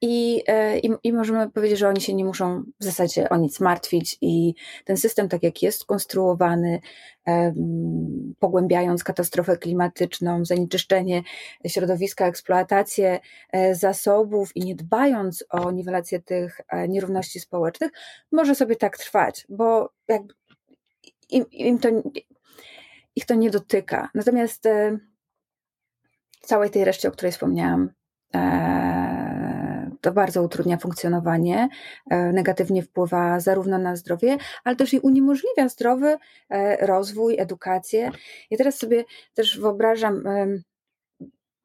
i, 0.00 0.42
e, 0.46 0.78
i, 0.78 0.90
i, 1.02 1.12
możemy 1.12 1.50
powiedzieć, 1.50 1.78
że 1.78 1.88
oni 1.88 2.00
się 2.00 2.14
nie 2.14 2.24
muszą 2.24 2.62
w 2.80 2.84
zasadzie 2.84 3.28
o 3.28 3.36
nic 3.36 3.60
martwić 3.60 4.18
i 4.20 4.54
ten 4.84 4.96
system, 4.96 5.28
tak 5.28 5.42
jak 5.42 5.62
jest 5.62 5.80
skonstruowany, 5.80 6.80
pogłębiając 8.38 9.04
katastrofę 9.04 9.56
klimatyczną, 9.56 10.44
zanieczyszczenie 10.44 11.22
środowiska, 11.66 12.26
eksploatację 12.26 13.20
e, 13.52 13.74
zasobów 13.74 14.56
i 14.56 14.60
nie 14.60 14.74
dbając 14.74 15.44
o 15.50 15.70
niwelację 15.70 16.20
tych 16.20 16.60
e, 16.68 16.88
nierówności 16.88 17.40
społecznych, 17.40 17.90
może 18.32 18.54
sobie 18.54 18.76
tak 18.76 18.98
trwać, 18.98 19.46
bo 19.48 19.90
jakby 20.08 20.34
im, 21.30 21.44
im 21.50 21.78
to, 21.78 21.88
ich 23.16 23.26
to 23.26 23.34
nie 23.34 23.50
dotyka. 23.50 24.08
Natomiast 24.14 24.68
całej 26.44 26.70
tej 26.70 26.84
reszcie, 26.84 27.08
o 27.08 27.12
której 27.12 27.32
wspomniałam, 27.32 27.90
e, 28.34 29.90
to 30.00 30.12
bardzo 30.12 30.42
utrudnia 30.42 30.76
funkcjonowanie, 30.76 31.68
e, 32.10 32.32
negatywnie 32.32 32.82
wpływa 32.82 33.40
zarówno 33.40 33.78
na 33.78 33.96
zdrowie, 33.96 34.36
ale 34.64 34.76
też 34.76 34.94
i 34.94 34.98
uniemożliwia 34.98 35.68
zdrowy 35.68 36.16
e, 36.50 36.86
rozwój, 36.86 37.38
edukację. 37.38 38.10
Ja 38.50 38.58
teraz 38.58 38.78
sobie 38.78 39.04
też 39.34 39.60
wyobrażam 39.60 40.22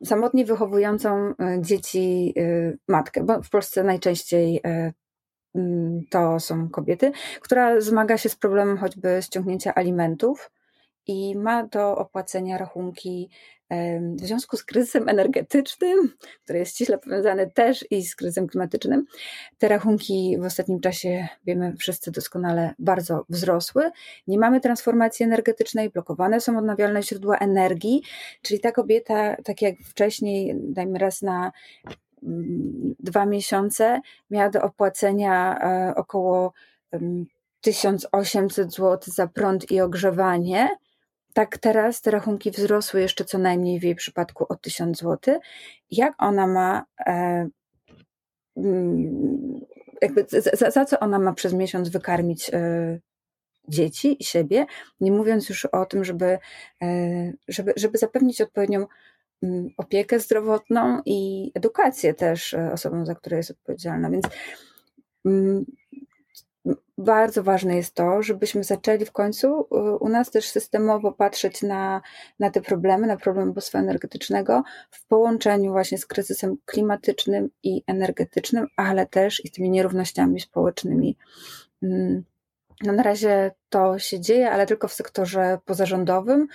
samotnie 0.06 0.46
wychowującą 0.46 1.34
dzieci 1.62 2.34
matkę, 2.88 3.24
bo 3.24 3.42
w 3.42 3.50
Polsce 3.50 3.84
najczęściej 3.84 4.62
to 6.10 6.40
są 6.40 6.70
kobiety, 6.70 7.12
która 7.42 7.82
zmaga 7.82 8.18
się 8.18 8.30
z 8.30 8.36
problemem 8.36 8.78
choćby 8.78 9.20
ściągnięcia 9.22 9.76
alimentów 9.76 10.52
i 11.08 11.36
ma 11.38 11.64
do 11.64 11.98
opłacenia 11.98 12.58
rachunki 12.58 13.30
w 14.16 14.20
związku 14.26 14.58
z 14.58 14.64
kryzysem 14.64 15.10
energetycznym, 15.10 16.14
który 16.44 16.60
jest 16.60 16.76
ściśle 16.76 16.98
powiązany 16.98 17.52
też 17.52 17.86
i 17.92 18.04
z 18.04 18.16
kryzysem 18.16 18.48
klimatycznym, 18.48 19.06
te 19.58 19.68
rachunki 19.68 20.38
w 20.40 20.46
ostatnim 20.46 20.80
czasie, 20.80 21.28
wiemy 21.46 21.76
wszyscy 21.78 22.12
doskonale, 22.12 22.74
bardzo 22.80 23.26
wzrosły. 23.30 23.92
Nie 24.28 24.40
mamy 24.40 24.62
transformacji 24.62 25.24
energetycznej, 25.24 25.90
blokowane 25.90 26.42
są 26.42 26.58
odnawialne 26.58 27.04
źródła 27.04 27.38
energii, 27.38 28.02
czyli 28.42 28.60
ta 28.60 28.72
kobieta, 28.72 29.36
tak 29.36 29.62
jak 29.62 29.76
wcześniej, 29.86 30.56
dajmy 30.58 31.00
raz 31.00 31.22
na 31.22 31.52
mm, 32.24 32.96
dwa 33.00 33.26
miesiące, 33.26 34.02
miała 34.30 34.50
do 34.50 34.62
opłacenia 34.62 35.60
e, 35.60 35.96
około 35.96 36.54
1800 37.62 38.74
zł 38.74 39.00
za 39.06 39.28
prąd 39.28 39.72
i 39.72 39.82
ogrzewanie 39.82 40.70
tak 41.40 41.58
teraz 41.58 42.02
te 42.02 42.12
rachunki 42.12 42.52
wzrosły 42.52 43.02
jeszcze 43.02 43.26
co 43.26 43.38
najmniej 43.38 43.80
w 43.80 43.84
jej 43.84 43.96
przypadku 43.96 44.46
o 44.50 44.56
1000 44.56 45.00
zł. 45.00 45.40
Jak 45.92 46.14
ona 46.18 46.48
ma, 46.48 46.86
e, 47.06 47.50
mm, 48.58 49.60
jakby 50.02 50.26
za, 50.54 50.72
za, 50.72 50.86
co 50.86 51.00
ona 51.00 51.20
ma 51.20 51.34
przez 51.34 51.54
miesiąc 51.54 51.90
wykarmić 51.90 52.50
e, 52.54 53.00
dzieci 53.68 54.18
i 54.20 54.24
siebie, 54.24 54.66
nie 55.00 55.12
mówiąc 55.12 55.50
już 55.50 55.66
o 55.66 55.86
tym, 55.86 56.04
żeby, 56.04 56.38
e, 56.84 57.34
żeby, 57.48 57.74
żeby 57.78 57.98
zapewnić 57.98 58.42
odpowiednią 58.42 58.86
mm, 59.44 59.70
opiekę 59.78 60.20
zdrowotną 60.20 61.02
i 61.06 61.52
edukację 61.56 62.14
też 62.14 62.56
osobom, 62.74 63.06
za 63.06 63.16
które 63.16 63.38
jest 63.38 63.52
odpowiedzialna. 63.52 64.10
Więc 64.10 64.26
mm, 65.26 65.66
bardzo 67.00 67.44
ważne 67.44 67.76
jest 67.76 67.94
to, 67.94 68.24
żebyśmy 68.24 68.64
zaczęli 68.64 69.06
w 69.06 69.12
końcu 69.12 69.68
u 70.00 70.10
nas 70.10 70.32
też 70.32 70.50
systemowo 70.50 71.12
patrzeć 71.12 71.62
na, 71.62 72.02
na 72.40 72.50
te 72.50 72.62
problemy, 72.62 73.08
na 73.08 73.18
problem 73.18 73.50
ubóstwa 73.50 73.80
energetycznego 73.80 74.64
w 74.92 75.06
połączeniu 75.06 75.72
właśnie 75.72 75.98
z 75.98 76.06
kryzysem 76.06 76.58
klimatycznym 76.66 77.50
i 77.64 77.84
energetycznym, 77.88 78.68
ale 78.76 79.06
też 79.06 79.46
i 79.46 79.48
z 79.48 79.52
tymi 79.52 79.70
nierównościami 79.70 80.40
społecznymi. 80.40 81.18
No 82.84 82.94
na 82.94 83.04
razie 83.04 83.52
to 83.70 84.00
się 84.00 84.20
dzieje, 84.20 84.52
ale 84.52 84.66
tylko 84.66 84.88
w 84.88 84.94
sektorze 84.94 85.58
pozarządowym 85.66 86.48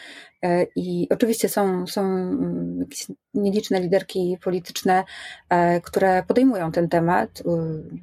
e, 0.42 0.66
i 0.76 1.06
oczywiście 1.10 1.48
są, 1.48 1.86
są 1.86 2.00
mm, 2.02 2.80
jakieś 2.80 3.06
nieliczne 3.34 3.80
liderki 3.80 4.38
polityczne, 4.44 5.04
e, 5.48 5.80
które 5.80 6.22
podejmują 6.22 6.72
ten 6.72 6.88
temat, 6.88 7.42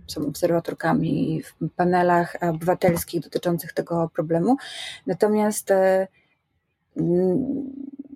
są 0.08 0.28
obserwatorkami 0.28 1.42
w 1.44 1.70
panelach 1.76 2.36
obywatelskich 2.42 3.22
dotyczących 3.22 3.74
tego 3.74 4.10
problemu. 4.16 4.58
Natomiast 5.08 5.72
e, 5.72 6.08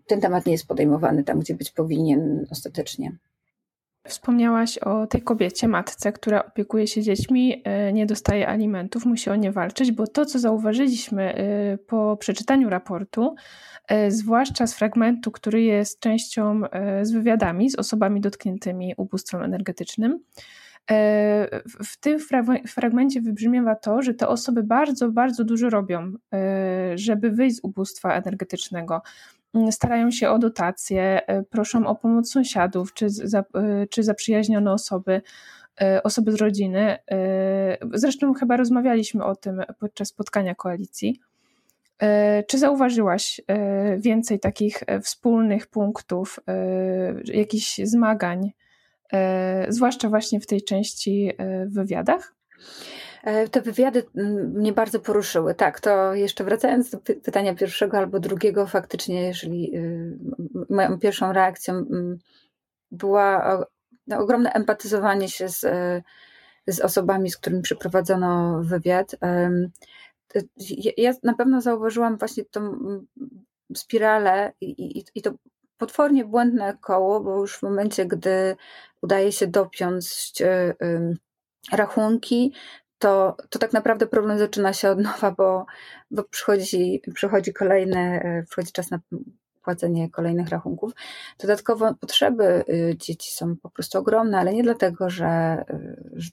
ten 0.07 0.21
temat 0.21 0.45
nie 0.45 0.51
jest 0.51 0.67
podejmowany 0.67 1.23
tam, 1.23 1.39
gdzie 1.39 1.55
być 1.55 1.71
powinien 1.71 2.45
ostatecznie. 2.51 3.11
Wspomniałaś 4.07 4.77
o 4.77 5.07
tej 5.07 5.21
kobiecie, 5.21 5.67
matce, 5.67 6.11
która 6.11 6.45
opiekuje 6.45 6.87
się 6.87 7.01
dziećmi, 7.01 7.61
e, 7.63 7.93
nie 7.93 8.05
dostaje 8.05 8.47
alimentów, 8.47 9.05
musi 9.05 9.29
o 9.29 9.35
nie 9.35 9.51
walczyć, 9.51 9.91
bo 9.91 10.07
to, 10.07 10.25
co 10.25 10.39
zauważyliśmy 10.39 11.35
e, 11.35 11.77
po 11.77 12.17
przeczytaniu 12.17 12.69
raportu, 12.69 13.35
e, 13.87 14.11
zwłaszcza 14.11 14.67
z 14.67 14.73
fragmentu, 14.73 15.31
który 15.31 15.61
jest 15.61 15.99
częścią 15.99 16.61
z 17.01 17.11
wywiadami 17.11 17.69
z 17.69 17.75
osobami 17.75 18.21
dotkniętymi 18.21 18.93
ubóstwem 18.97 19.43
energetycznym, 19.43 20.19
w 21.85 21.97
tym 21.99 22.19
fragmencie 22.67 23.21
wybrzmiewa 23.21 23.75
to, 23.75 24.01
że 24.01 24.13
te 24.13 24.27
osoby 24.27 24.63
bardzo, 24.63 25.11
bardzo 25.11 25.43
dużo 25.43 25.69
robią, 25.69 26.11
żeby 26.95 27.31
wyjść 27.31 27.55
z 27.55 27.63
ubóstwa 27.63 28.13
energetycznego. 28.13 29.01
Mm, 29.55 29.71
starają 29.71 30.11
się 30.11 30.29
o 30.29 30.39
dotacje, 30.39 31.27
e, 31.27 31.43
proszą 31.43 31.87
o 31.87 31.95
pomoc 31.95 32.31
sąsiadów 32.31 32.93
czy, 32.93 33.09
za, 33.09 33.39
e, 33.39 33.43
czy 33.89 34.03
zaprzyjaźnione 34.03 34.71
osoby, 34.71 35.21
e, 35.81 36.03
osoby 36.03 36.31
z 36.31 36.35
rodziny. 36.35 36.97
Zresztą 37.93 38.33
chyba 38.33 38.57
rozmawialiśmy 38.57 39.25
o 39.25 39.35
tym 39.35 39.61
podczas 39.79 40.07
spotkania 40.07 40.55
koalicji. 40.55 41.19
Czy 42.47 42.57
zauważyłaś 42.57 43.41
więcej 43.97 44.39
takich 44.39 44.83
wspólnych 45.01 45.67
punktów, 45.67 46.39
jakichś 47.25 47.77
zmagań, 47.83 48.51
zwłaszcza 49.69 50.09
właśnie 50.09 50.39
w 50.39 50.47
tej 50.47 50.61
części 50.61 51.31
wywiadach? 51.65 52.33
E, 53.25 53.49
te 53.49 53.61
wywiady 53.61 54.03
mm, 54.15 54.51
mnie 54.51 54.73
bardzo 54.73 54.99
poruszyły. 54.99 55.55
Tak, 55.55 55.79
to 55.79 56.13
jeszcze 56.13 56.43
wracając 56.43 56.89
do 56.89 56.99
pytania 56.99 57.55
pierwszego 57.55 57.97
albo 57.97 58.19
drugiego, 58.19 58.67
faktycznie, 58.67 59.21
jeżeli 59.21 59.77
y, 59.77 60.17
moją 60.69 60.99
pierwszą 60.99 61.33
reakcją 61.33 61.73
mm, 61.73 62.17
była 62.91 63.57
no, 64.07 64.17
ogromne 64.19 64.53
empatyzowanie 64.53 65.29
się 65.29 65.49
z, 65.49 65.63
e, 65.63 66.03
z 66.67 66.79
osobami, 66.79 67.31
z 67.31 67.37
którymi 67.37 67.61
przeprowadzono 67.61 68.61
wywiad. 68.63 69.15
Ja 70.97 71.13
na 71.23 71.33
pewno 71.33 71.61
zauważyłam 71.61 72.17
właśnie 72.17 72.45
tą 72.45 72.77
spiralę 73.75 74.53
i, 74.61 74.97
i, 74.99 75.05
i 75.15 75.21
to 75.21 75.33
potwornie 75.77 76.25
błędne 76.25 76.77
koło, 76.81 77.19
bo 77.19 77.39
już 77.39 77.57
w 77.57 77.63
momencie, 77.63 78.05
gdy 78.05 78.55
udaje 79.01 79.31
się 79.31 79.47
dopiąć 79.47 80.33
rachunki, 81.71 82.53
to, 82.99 83.37
to 83.49 83.59
tak 83.59 83.73
naprawdę 83.73 84.07
problem 84.07 84.39
zaczyna 84.39 84.73
się 84.73 84.89
od 84.89 84.99
nowa, 84.99 85.31
bo, 85.31 85.65
bo 86.11 86.23
przychodzi, 86.23 87.01
przychodzi 87.13 87.53
kolejny, 87.53 87.99
e, 87.99 88.43
przychodzi 88.43 88.71
czas 88.71 88.91
na 88.91 88.99
płacenie 89.65 90.09
kolejnych 90.09 90.49
rachunków. 90.49 90.91
Dodatkowo 91.39 91.93
potrzeby 91.93 92.63
y, 92.69 92.95
dzieci 92.97 93.31
są 93.31 93.55
po 93.57 93.69
prostu 93.69 93.97
ogromne, 93.97 94.39
ale 94.39 94.53
nie 94.53 94.63
dlatego, 94.63 95.09
że, 95.09 95.63
y, 95.69 96.09
że 96.13 96.29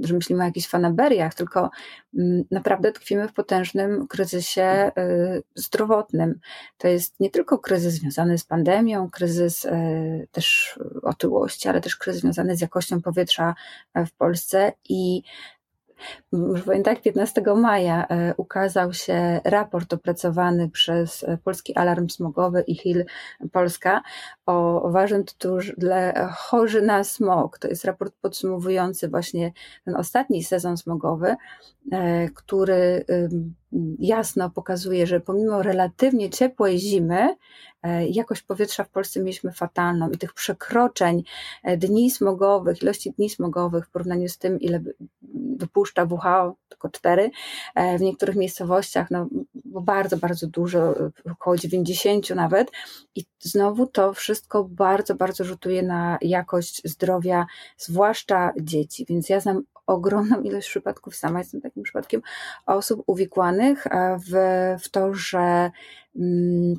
że 0.00 0.14
myślimy 0.14 0.42
o 0.42 0.46
jakichś 0.46 0.68
fanaberiach, 0.68 1.34
tylko 1.34 1.70
mm, 2.18 2.44
naprawdę 2.50 2.92
tkwimy 2.92 3.28
w 3.28 3.32
potężnym 3.32 4.06
kryzysie 4.06 4.90
y, 4.98 5.42
zdrowotnym. 5.54 6.40
To 6.78 6.88
jest 6.88 7.20
nie 7.20 7.30
tylko 7.30 7.58
kryzys 7.58 7.94
związany 7.94 8.38
z 8.38 8.44
pandemią, 8.44 9.10
kryzys 9.10 9.66
też 10.32 10.78
otyłości, 11.02 11.68
ale 11.68 11.80
też 11.80 11.96
kryzys 11.96 12.22
związany 12.22 12.56
z 12.56 12.60
jakością 12.60 13.02
powietrza 13.02 13.54
w 14.06 14.12
Polsce 14.12 14.72
i 14.88 15.22
Powiem 16.64 16.82
tak, 16.82 17.02
15 17.02 17.42
maja 17.56 18.06
e, 18.08 18.34
ukazał 18.36 18.92
się 18.92 19.40
raport 19.44 19.92
opracowany 19.92 20.70
przez 20.70 21.24
e, 21.24 21.38
Polski 21.44 21.74
Alarm 21.74 22.08
Smogowy 22.08 22.64
i 22.66 22.74
HIL 22.74 23.04
Polska 23.52 24.02
o 24.46 24.88
ważnym 24.90 25.24
tytule 25.24 26.28
Chorzy 26.36 26.82
na 26.82 27.04
smog. 27.04 27.58
To 27.58 27.68
jest 27.68 27.84
raport 27.84 28.14
podsumowujący 28.20 29.08
właśnie 29.08 29.52
ten 29.84 29.96
ostatni 29.96 30.44
sezon 30.44 30.76
smogowy, 30.76 31.36
e, 31.92 32.28
który 32.28 33.04
jasno 33.98 34.50
pokazuje, 34.50 35.06
że 35.06 35.20
pomimo 35.20 35.62
relatywnie 35.62 36.30
ciepłej 36.30 36.78
zimy, 36.78 37.36
jakość 38.08 38.42
powietrza 38.42 38.84
w 38.84 38.90
Polsce 38.90 39.20
mieliśmy 39.20 39.52
fatalną 39.52 40.10
i 40.10 40.18
tych 40.18 40.32
przekroczeń 40.32 41.22
e, 41.62 41.76
dni 41.76 42.10
smogowych, 42.10 42.82
ilości 42.82 43.12
dni 43.12 43.30
smogowych 43.30 43.86
w 43.86 43.90
porównaniu 43.90 44.28
z 44.28 44.38
tym, 44.38 44.60
ile 44.60 44.80
dopuszcza 45.56 46.04
WHO, 46.04 46.56
tylko 46.68 46.88
cztery, 46.88 47.30
e, 47.74 47.98
w 47.98 48.00
niektórych 48.00 48.36
miejscowościach 48.36 49.10
no, 49.10 49.28
bardzo, 49.64 50.16
bardzo 50.16 50.46
dużo, 50.46 50.94
około 51.32 51.56
90 51.56 52.30
nawet. 52.30 52.70
I 53.14 53.24
znowu 53.40 53.86
to 53.86 54.12
wszystko 54.12 54.64
bardzo, 54.64 55.14
bardzo 55.14 55.44
rzutuje 55.44 55.82
na 55.82 56.18
jakość 56.22 56.82
zdrowia, 56.84 57.46
zwłaszcza 57.76 58.52
dzieci, 58.60 59.06
więc 59.08 59.28
ja 59.28 59.40
znam 59.40 59.62
ogromną 59.86 60.42
ilość 60.42 60.68
przypadków, 60.68 61.16
sama 61.16 61.38
jestem 61.38 61.60
takim 61.60 61.82
przypadkiem, 61.82 62.22
osób 62.66 63.02
uwikłanych 63.06 63.86
w, 64.28 64.34
w 64.82 64.88
to, 64.88 65.14
że 65.14 65.70
mm, 66.16 66.76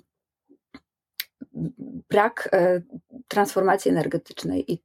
brak 2.10 2.50
e, 2.54 2.82
transformacji 3.28 3.92
energetycznej 3.92 4.72
i 4.72 4.84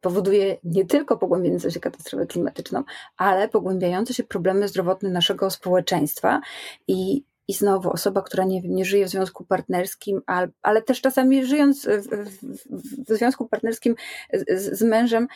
powoduje 0.00 0.56
nie 0.64 0.84
tylko 0.84 1.16
pogłębiającą 1.16 1.70
się 1.70 1.80
katastrofę 1.80 2.26
klimatyczną, 2.26 2.84
ale 3.16 3.48
pogłębiające 3.48 4.14
się 4.14 4.24
problemy 4.24 4.68
zdrowotne 4.68 5.10
naszego 5.10 5.50
społeczeństwa. 5.50 6.40
I 6.88 7.24
i 7.48 7.52
znowu 7.54 7.90
osoba, 7.90 8.22
która 8.22 8.44
nie, 8.44 8.60
nie 8.60 8.84
żyje 8.84 9.06
w 9.06 9.08
związku 9.08 9.44
partnerskim, 9.44 10.22
ale, 10.26 10.48
ale 10.62 10.82
też 10.82 11.00
czasami 11.00 11.44
żyjąc 11.44 11.86
w, 11.86 12.08
w, 12.08 13.12
w 13.12 13.16
związku 13.16 13.48
partnerskim 13.48 13.94
z, 14.32 14.78
z 14.78 14.82
mężem, 14.82 15.28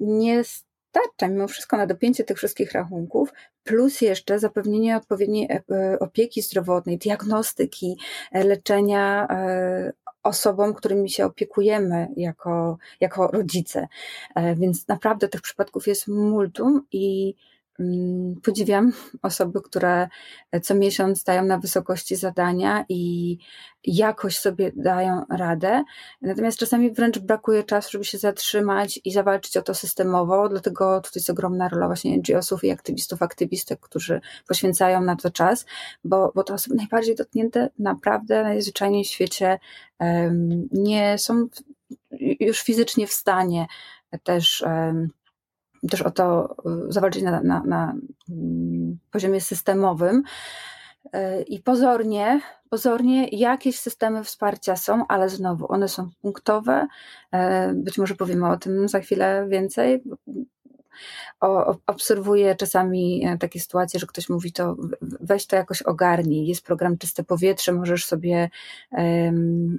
nie 0.00 0.42
starcza 0.96 1.28
mimo 1.28 1.48
wszystko 1.48 1.76
na 1.76 1.86
dopięcie 1.86 2.24
tych 2.24 2.36
wszystkich 2.36 2.72
rachunków, 2.72 3.32
plus 3.64 4.00
jeszcze 4.00 4.38
zapewnienie 4.38 4.96
odpowiedniej 4.96 5.48
e, 5.50 5.62
e, 5.70 5.98
opieki 5.98 6.42
zdrowotnej, 6.42 6.98
diagnostyki, 6.98 7.96
e, 8.32 8.44
leczenia 8.44 9.28
osobom, 10.22 10.74
którymi 10.74 11.10
się 11.10 11.24
opiekujemy 11.24 12.08
jako, 12.16 12.78
jako 13.00 13.26
rodzice. 13.26 13.88
Więc 14.56 14.88
naprawdę 14.88 15.28
tych 15.28 15.42
przypadków 15.42 15.86
jest 15.86 16.08
multum 16.08 16.86
i 16.92 17.34
podziwiam 18.42 18.92
osoby, 19.22 19.60
które 19.62 20.08
co 20.62 20.74
miesiąc 20.74 21.20
stają 21.20 21.44
na 21.44 21.58
wysokości 21.58 22.16
zadania 22.16 22.84
i 22.88 23.38
jakoś 23.84 24.38
sobie 24.38 24.72
dają 24.76 25.24
radę. 25.30 25.84
Natomiast 26.22 26.58
czasami 26.58 26.92
wręcz 26.92 27.18
brakuje 27.18 27.64
czasu, 27.64 27.90
żeby 27.92 28.04
się 28.04 28.18
zatrzymać 28.18 29.00
i 29.04 29.12
zawalczyć 29.12 29.56
o 29.56 29.62
to 29.62 29.74
systemowo. 29.74 30.48
Dlatego 30.48 31.00
tutaj 31.00 31.12
jest 31.20 31.30
ogromna 31.30 31.68
rola 31.68 31.86
właśnie 31.86 32.18
NGO-sów 32.18 32.64
i 32.64 32.70
aktywistów, 32.70 33.22
aktywistek, 33.22 33.80
którzy 33.80 34.20
poświęcają 34.48 35.00
na 35.00 35.16
to 35.16 35.30
czas, 35.30 35.66
bo, 36.04 36.32
bo 36.34 36.44
te 36.44 36.54
osoby 36.54 36.76
najbardziej 36.76 37.14
dotknięte 37.14 37.68
naprawdę 37.78 38.42
najzwyczajniej 38.42 39.04
w 39.04 39.08
świecie 39.08 39.58
um, 40.00 40.68
nie 40.72 41.18
są 41.18 41.48
już 42.40 42.60
fizycznie 42.60 43.06
w 43.06 43.12
stanie 43.12 43.66
też 44.22 44.64
um, 44.66 45.08
też 45.88 46.02
o 46.02 46.10
to 46.10 46.56
y, 46.88 46.92
zawalczyć 46.92 47.22
na, 47.22 47.40
na, 47.40 47.62
na 47.66 47.94
mm, 48.30 48.98
poziomie 49.10 49.40
systemowym. 49.40 50.22
Y, 51.06 51.42
I 51.42 51.62
pozornie, 51.62 52.40
pozornie 52.70 53.28
jakieś 53.28 53.78
systemy 53.80 54.24
wsparcia 54.24 54.76
są, 54.76 55.06
ale 55.06 55.28
znowu 55.28 55.72
one 55.72 55.88
są 55.88 56.10
punktowe. 56.22 56.86
Y, 57.34 57.38
być 57.74 57.98
może 57.98 58.14
powiemy 58.14 58.48
o 58.48 58.56
tym 58.56 58.88
za 58.88 59.00
chwilę 59.00 59.46
więcej. 59.48 60.02
Obserwuję 61.86 62.54
czasami 62.54 63.26
e, 63.26 63.38
takie 63.38 63.60
sytuacje, 63.60 64.00
że 64.00 64.06
ktoś 64.06 64.28
mówi 64.28 64.52
to 64.52 64.76
weź 65.02 65.46
to 65.46 65.56
jakoś 65.56 65.82
ogarnij, 65.82 66.46
jest 66.46 66.64
program 66.64 66.98
Czyste 66.98 67.24
Powietrze, 67.24 67.72
możesz 67.72 68.04
sobie 68.04 68.50
um, 68.90 69.78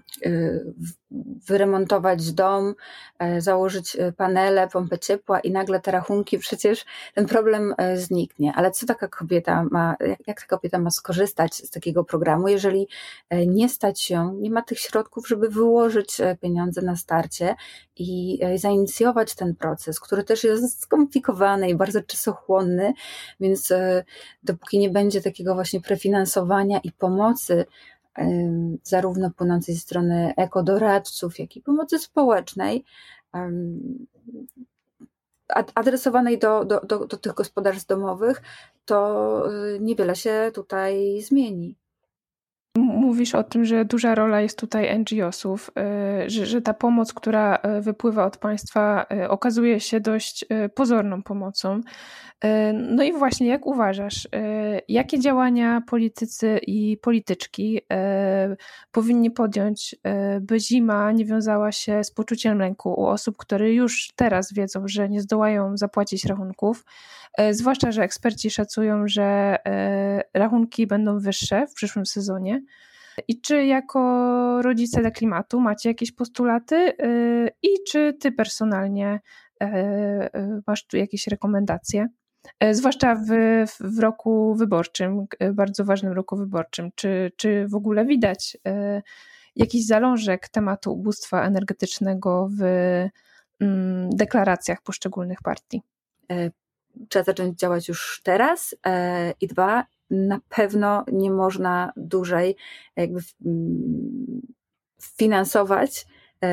wyremontować 1.47 2.31
dom, 2.31 2.75
e, 3.19 3.41
założyć 3.41 3.97
panele, 4.17 4.67
pompę 4.67 4.99
ciepła 4.99 5.39
i 5.39 5.51
nagle 5.51 5.79
te 5.79 5.91
rachunki, 5.91 6.39
przecież 6.47 6.85
ten 7.13 7.25
problem 7.25 7.75
zniknie. 7.95 8.53
Ale 8.55 8.71
co 8.71 8.85
taka 8.85 9.07
kobieta 9.07 9.65
ma, 9.71 9.95
jak, 9.99 10.27
jak 10.27 10.41
ta 10.41 10.47
kobieta 10.47 10.79
ma 10.79 10.91
skorzystać 10.91 11.55
z 11.55 11.69
takiego 11.69 12.03
programu, 12.03 12.47
jeżeli 12.47 12.87
nie 13.47 13.69
stać 13.69 14.01
się, 14.01 14.33
nie 14.39 14.51
ma 14.51 14.61
tych 14.61 14.79
środków, 14.79 15.27
żeby 15.27 15.49
wyłożyć 15.49 16.17
pieniądze 16.41 16.81
na 16.81 16.95
starcie 16.95 17.55
i 17.95 18.39
zainicjować 18.55 19.35
ten 19.35 19.55
proces, 19.55 19.99
który 19.99 20.23
też 20.23 20.43
jest 20.43 20.81
skomplikowany 20.81 21.46
i 21.55 21.75
bardzo 21.75 22.01
czasochłonny, 22.01 22.93
więc 23.39 23.71
e, 23.71 24.03
dopóki 24.43 24.79
nie 24.79 24.89
będzie 24.89 25.21
takiego 25.21 25.53
właśnie 25.53 25.81
prefinansowania 25.81 26.79
i 26.79 26.91
pomocy, 26.91 27.65
zarówno 28.83 29.31
płynącej 29.31 29.75
ze 29.75 29.81
strony 29.81 30.33
ekodoradców, 30.37 31.39
jak 31.39 31.55
i 31.55 31.61
pomocy 31.61 31.99
społecznej, 31.99 32.83
adresowanej 35.75 36.39
do, 36.39 36.65
do, 36.65 36.79
do, 36.79 37.05
do 37.05 37.17
tych 37.17 37.33
gospodarstw 37.33 37.87
domowych, 37.87 38.41
to 38.85 39.43
e, 39.45 39.79
niewiele 39.79 40.15
się 40.15 40.51
tutaj 40.53 41.21
zmieni. 41.21 41.75
Mówisz 42.97 43.35
o 43.35 43.43
tym, 43.43 43.65
że 43.65 43.85
duża 43.85 44.15
rola 44.15 44.41
jest 44.41 44.59
tutaj 44.59 44.99
NGO-sów, 44.99 45.71
y, 46.25 46.29
że, 46.29 46.45
że 46.45 46.61
ta 46.61 46.73
pomoc, 46.73 47.13
która 47.13 47.55
y, 47.77 47.81
wypływa 47.81 48.25
od 48.25 48.37
państwa, 48.37 49.05
y, 49.11 49.29
okazuje 49.29 49.79
się 49.79 49.99
dość 49.99 50.45
pozorną 50.75 51.23
pomocą. 51.23 51.81
No 52.73 53.03
i 53.03 53.13
właśnie, 53.13 53.47
jak 53.47 53.65
uważasz, 53.65 54.27
jakie 54.87 55.19
działania 55.19 55.81
politycy 55.87 56.59
i 56.67 56.97
polityczki 56.97 57.81
powinni 58.91 59.31
podjąć, 59.31 59.95
by 60.41 60.59
zima 60.59 61.11
nie 61.11 61.25
wiązała 61.25 61.71
się 61.71 62.03
z 62.03 62.11
poczuciem 62.11 62.59
lęku 62.59 62.89
u 62.89 63.05
osób, 63.05 63.37
które 63.37 63.73
już 63.73 64.09
teraz 64.15 64.53
wiedzą, 64.53 64.87
że 64.87 65.09
nie 65.09 65.21
zdołają 65.21 65.77
zapłacić 65.77 66.25
rachunków? 66.25 66.85
Zwłaszcza, 67.51 67.91
że 67.91 68.03
eksperci 68.03 68.49
szacują, 68.49 69.07
że 69.07 69.57
rachunki 70.33 70.87
będą 70.87 71.19
wyższe 71.19 71.67
w 71.67 71.73
przyszłym 71.73 72.05
sezonie. 72.05 72.61
I 73.27 73.41
czy 73.41 73.65
jako 73.65 74.61
rodzice 74.61 75.01
dla 75.01 75.11
klimatu 75.11 75.59
macie 75.59 75.89
jakieś 75.89 76.11
postulaty 76.11 76.75
y, 76.75 77.49
i 77.63 77.69
czy 77.87 78.13
ty 78.13 78.31
personalnie 78.31 79.19
e, 79.61 79.65
e, 79.65 80.61
masz 80.67 80.87
tu 80.87 80.97
jakieś 80.97 81.27
rekomendacje? 81.27 82.07
E, 82.59 82.73
zwłaszcza 82.73 83.15
w, 83.15 83.29
w 83.79 83.99
roku 83.99 84.55
wyborczym, 84.55 85.25
bardzo 85.53 85.85
ważnym 85.85 86.13
roku 86.13 86.37
wyborczym. 86.37 86.89
Czy, 86.95 87.31
czy 87.35 87.67
w 87.67 87.75
ogóle 87.75 88.05
widać 88.05 88.57
jakiś 89.55 89.85
zalążek 89.85 90.49
tematu 90.49 90.93
ubóstwa 90.93 91.45
energetycznego 91.45 92.49
w 92.59 92.61
mm, 93.59 94.09
deklaracjach 94.09 94.81
poszczególnych 94.81 95.41
partii? 95.43 95.81
Trzeba 97.09 97.23
zacząć 97.23 97.59
działać 97.59 97.87
już 97.87 98.21
teraz. 98.23 98.75
I 99.41 99.47
dwa, 99.47 99.85
na 100.09 100.39
pewno 100.49 101.05
nie 101.11 101.31
można 101.31 101.93
dłużej 101.97 102.55
jakby 102.95 103.19
mm, 103.45 104.41
finansować 105.01 106.07
e, 106.43 106.47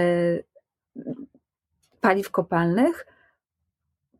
paliw 2.00 2.30
kopalnych, 2.30 3.06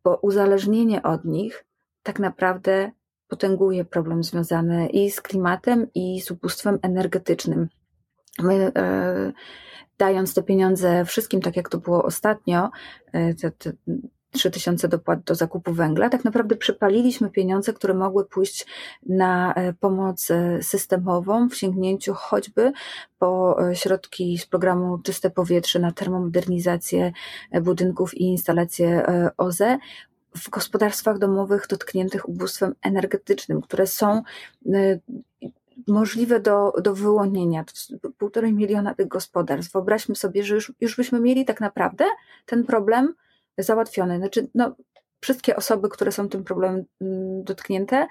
bo 0.03 0.15
uzależnienie 0.15 1.03
od 1.03 1.25
nich 1.25 1.65
tak 2.03 2.19
naprawdę 2.19 2.91
potęguje 3.27 3.85
problem 3.85 4.23
związany 4.23 4.87
i 4.87 5.11
z 5.11 5.21
klimatem, 5.21 5.87
i 5.95 6.21
z 6.21 6.31
ubóstwem 6.31 6.79
energetycznym. 6.81 7.67
My, 8.39 8.71
e, 8.75 9.31
dając 9.97 10.33
te 10.33 10.43
pieniądze 10.43 11.05
wszystkim, 11.05 11.41
tak 11.41 11.55
jak 11.55 11.69
to 11.69 11.77
było 11.77 12.03
ostatnio, 12.03 12.69
e, 13.13 13.33
te, 13.33 13.51
te 13.51 13.71
3000 14.35 14.87
dopłat 14.87 15.23
do 15.23 15.35
zakupu 15.35 15.73
węgla, 15.73 16.09
tak 16.09 16.25
naprawdę 16.25 16.55
przypaliliśmy 16.55 17.29
pieniądze, 17.29 17.73
które 17.73 17.93
mogły 17.93 18.25
pójść 18.25 18.65
na 19.05 19.53
e, 19.53 19.73
pomoc 19.73 20.31
e, 20.31 20.63
systemową 20.63 21.49
w 21.49 21.55
sięgnięciu 21.55 22.13
choćby 22.13 22.71
po 23.19 23.57
e, 23.69 23.75
środki 23.75 24.37
z 24.37 24.45
programu 24.45 24.97
Czyste 24.97 25.29
Powietrze 25.29 25.79
na 25.79 25.91
termomodernizację 25.91 27.11
budynków 27.61 28.13
i 28.13 28.23
instalacje 28.23 29.05
OZE 29.37 29.77
w 30.37 30.49
gospodarstwach 30.49 31.17
domowych 31.17 31.67
dotkniętych 31.69 32.29
ubóstwem 32.29 32.75
energetycznym, 32.81 33.61
które 33.61 33.87
są 33.87 34.21
możliwe 35.87 36.39
do, 36.39 36.73
do 36.81 36.95
wyłonienia. 36.95 37.65
To 38.01 38.09
półtorej 38.17 38.53
miliona 38.53 38.93
tych 38.93 39.07
gospodarstw. 39.07 39.73
Wyobraźmy 39.73 40.15
sobie, 40.15 40.43
że 40.43 40.55
już, 40.55 40.73
już 40.81 40.95
byśmy 40.95 41.19
mieli 41.19 41.45
tak 41.45 41.61
naprawdę 41.61 42.05
ten 42.45 42.63
problem 42.63 43.13
załatwione. 43.57 44.17
Znaczy, 44.17 44.47
no, 44.55 44.75
wszystkie 45.25 45.55
osoby, 45.55 45.89
które 45.89 46.11
są 46.11 46.29
tym 46.29 46.43
problemem 46.43 46.85
mm, 47.01 47.43
dotknięte, 47.43 48.07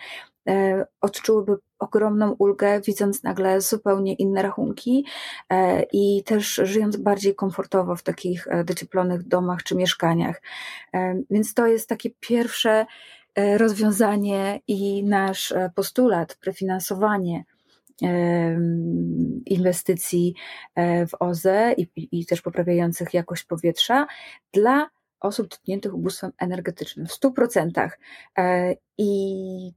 e, 0.49 0.87
odczułyby 1.01 1.57
ogromną 1.79 2.37
ulgę, 2.39 2.81
widząc 2.81 3.23
nagle 3.23 3.61
zupełnie 3.61 4.15
inne 4.15 4.43
rachunki 4.43 5.07
e, 5.51 5.83
i 5.93 6.23
też 6.25 6.61
żyjąc 6.65 6.97
bardziej 6.97 7.35
komfortowo 7.35 7.97
w 7.97 8.03
takich 8.03 8.49
e, 8.49 8.65
docieplonych 8.65 9.23
domach 9.29 9.63
czy 9.63 9.77
mieszkaniach. 9.77 10.43
Więc 11.31 11.55
to 11.55 11.67
jest 11.67 11.89
takie 11.89 12.11
pierwsze 12.21 12.87
rozwiązanie 13.57 14.61
i 14.69 15.05
nasz 15.05 15.55
postulat, 15.75 16.37
prefinansowanie 16.41 17.45
inwestycji 19.47 20.35
w 20.77 21.15
OZE 21.21 21.75
i, 21.77 21.89
i 21.97 22.27
też 22.27 22.43
poprawiających 22.43 23.15
jakość 23.15 23.45
powietrza 23.45 24.07
dla 24.53 24.91
osób 25.25 25.49
dotkniętych 25.49 25.95
ubóstwem 25.95 26.33
energetycznym 26.39 27.07
w 27.07 27.21
100%. 27.21 27.91
E, 28.39 28.75
I 28.99 29.73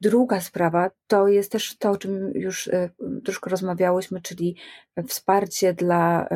druga 0.00 0.40
sprawa 0.40 0.90
to 1.06 1.28
jest 1.28 1.52
też 1.52 1.78
to, 1.78 1.90
o 1.90 1.96
czym 1.96 2.32
już 2.34 2.68
e, 2.68 2.90
troszkę 3.24 3.50
rozmawiałyśmy, 3.50 4.20
czyli 4.20 4.56
wsparcie 5.08 5.74
dla 5.74 6.28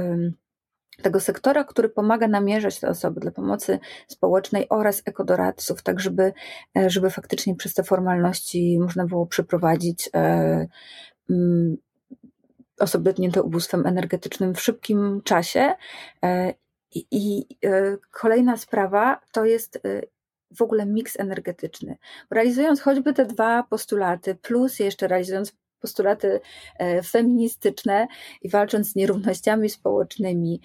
tego 1.03 1.21
sektora, 1.21 1.65
który 1.65 1.89
pomaga 1.89 2.29
namierzać 2.29 2.81
te 2.81 2.89
osoby 2.89 3.21
dla 3.21 3.31
pomocy 3.31 3.79
społecznej 4.09 4.67
oraz 4.69 5.03
ekodoradców, 5.05 5.83
tak 5.83 6.01
żeby, 6.01 6.33
e, 6.79 6.91
żeby 6.91 7.11
faktycznie 7.11 7.57
przez 7.57 7.75
te 7.75 7.83
formalności 7.83 8.79
można 8.81 9.07
było 9.07 9.27
przeprowadzić 9.27 10.11
osoby 12.79 13.05
dotknięte 13.05 13.43
ubóstwem 13.43 13.87
energetycznym 13.87 14.55
w 14.55 14.61
szybkim 14.61 15.21
czasie 15.25 15.75
i, 16.95 17.47
e, 17.65 17.97
kolejna 18.11 18.57
sprawa 18.57 19.21
to 19.33 19.45
jest 19.45 19.77
e, 19.77 20.03
w 20.57 20.63
ogóle 20.63 20.87
miks 20.87 21.21
energetyczny. 21.21 21.97
Realizując 22.31 22.81
choćby 22.81 23.13
te 23.13 23.27
dwa 23.27 23.63
postulaty, 23.63 24.35
plus 24.35 24.79
jeszcze 24.79 25.09
realizując 25.09 25.53
postulaty 25.81 26.41
e, 26.79 27.03
feministyczne 27.03 28.07
i 28.43 28.49
walcząc 28.49 28.93
z 28.93 28.95
nierównościami 28.97 29.71
społecznymi, 29.71 30.61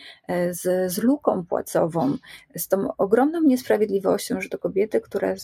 z, 0.49 0.91
z 0.93 0.97
luką 0.97 1.45
płacową, 1.45 2.17
z 2.55 2.67
tą 2.67 2.87
ogromną 2.97 3.41
niesprawiedliwością, 3.41 4.41
że 4.41 4.49
to 4.49 4.57
kobiety, 4.57 5.01
które 5.01 5.35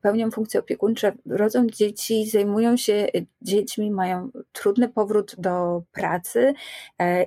pełnią 0.00 0.30
funkcje 0.30 0.60
opiekuńcze, 0.60 1.12
rodzą 1.26 1.66
dzieci, 1.66 2.30
zajmują 2.30 2.76
się 2.76 3.08
dziećmi, 3.42 3.90
mają 3.90 4.30
trudny 4.52 4.88
powrót 4.88 5.34
do 5.38 5.82
pracy 5.92 6.54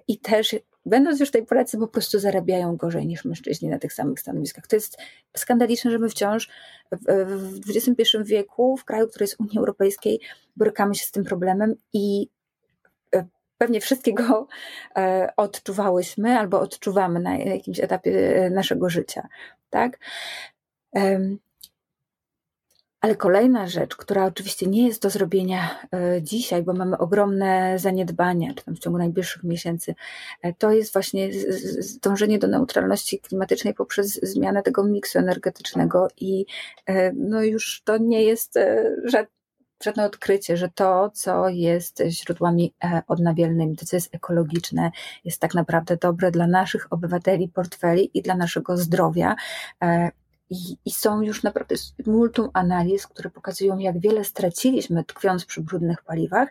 i 0.08 0.20
też 0.20 0.56
będąc 0.86 1.20
już 1.20 1.32
tej 1.32 1.46
pracy, 1.46 1.78
po 1.78 1.88
prostu 1.88 2.20
zarabiają 2.20 2.78
gorzej 2.78 3.08
niż 3.08 3.26
mężczyźni 3.26 3.70
na 3.70 3.80
tych 3.80 3.94
samych 3.94 4.20
stanowiskach. 4.20 4.68
To 4.68 4.76
jest 4.76 4.98
skandaliczne, 5.38 5.92
że 5.92 6.00
my 6.00 6.10
wciąż 6.10 6.50
w 6.92 7.70
XXI 7.70 8.18
wieku, 8.24 8.78
w 8.78 8.86
kraju, 8.86 9.08
który 9.08 9.24
jest 9.24 9.40
Unii 9.40 9.58
Europejskiej, 9.58 10.20
borykamy 10.56 10.96
się 10.96 11.06
z 11.06 11.12
tym 11.12 11.24
problemem 11.24 11.76
i 11.94 12.30
e, 13.16 13.28
pewnie 13.58 13.82
wszystkiego 13.82 14.48
e, 14.98 15.34
odczuwałyśmy 15.38 16.40
albo 16.40 16.60
odczuwamy 16.60 17.20
na 17.20 17.38
jakimś 17.38 17.80
etapie 17.80 18.36
e, 18.36 18.50
naszego 18.50 18.90
życia. 18.90 19.28
Tak? 19.70 20.00
Ale 23.02 23.16
kolejna 23.16 23.68
rzecz, 23.68 23.96
która 23.96 24.26
oczywiście 24.26 24.66
nie 24.68 24.88
jest 24.88 25.02
do 25.02 25.10
zrobienia 25.10 25.80
e, 25.94 26.22
dzisiaj, 26.22 26.64
bo 26.64 26.74
mamy 26.74 26.98
ogromne 26.98 27.80
zaniedbania, 27.80 28.54
czy 28.54 28.66
tam 28.66 28.76
w 28.76 28.80
ciągu 28.80 29.00
najbliższych 29.00 29.44
miesięcy, 29.44 29.96
e, 30.42 30.54
to 30.54 30.72
jest 30.72 30.94
właśnie 30.94 31.30
dążenie 32.02 32.40
do 32.40 32.48
neutralności 32.48 33.20
klimatycznej 33.20 33.74
poprzez 33.74 34.14
zmianę 34.14 34.64
tego 34.64 34.84
miksu 34.84 35.20
energetycznego 35.20 36.08
i 36.18 36.46
e, 36.86 37.12
no 37.14 37.44
już 37.44 37.82
to 37.86 37.98
nie 37.98 38.24
jest 38.24 38.60
żadne 39.84 40.06
odkrycie, 40.06 40.58
że 40.58 40.70
to, 40.70 41.10
co 41.14 41.50
jest 41.50 42.04
źródłami 42.10 42.74
odnawialnymi, 43.08 43.78
to, 43.78 43.86
co 43.86 43.96
jest 43.96 44.16
ekologiczne, 44.16 44.92
jest 45.26 45.42
tak 45.42 45.54
naprawdę 45.54 45.98
dobre 45.98 46.32
dla 46.32 46.48
naszych 46.48 46.94
obywateli, 46.94 47.48
portfeli 47.50 48.12
i 48.14 48.22
dla 48.22 48.36
naszego 48.36 48.78
zdrowia 48.78 49.36
i, 50.52 50.78
I, 50.86 50.92
są 50.92 51.22
już 51.22 51.44
naprawdę 51.44 51.76
multum 52.06 52.50
analiz, 52.54 53.08
które 53.08 53.30
pokazują, 53.30 53.78
jak 53.78 54.00
wiele 54.00 54.24
straciliśmy 54.24 55.04
tkwiąc 55.04 55.46
przy 55.46 55.62
brudnych 55.62 56.04
paliwach, 56.04 56.50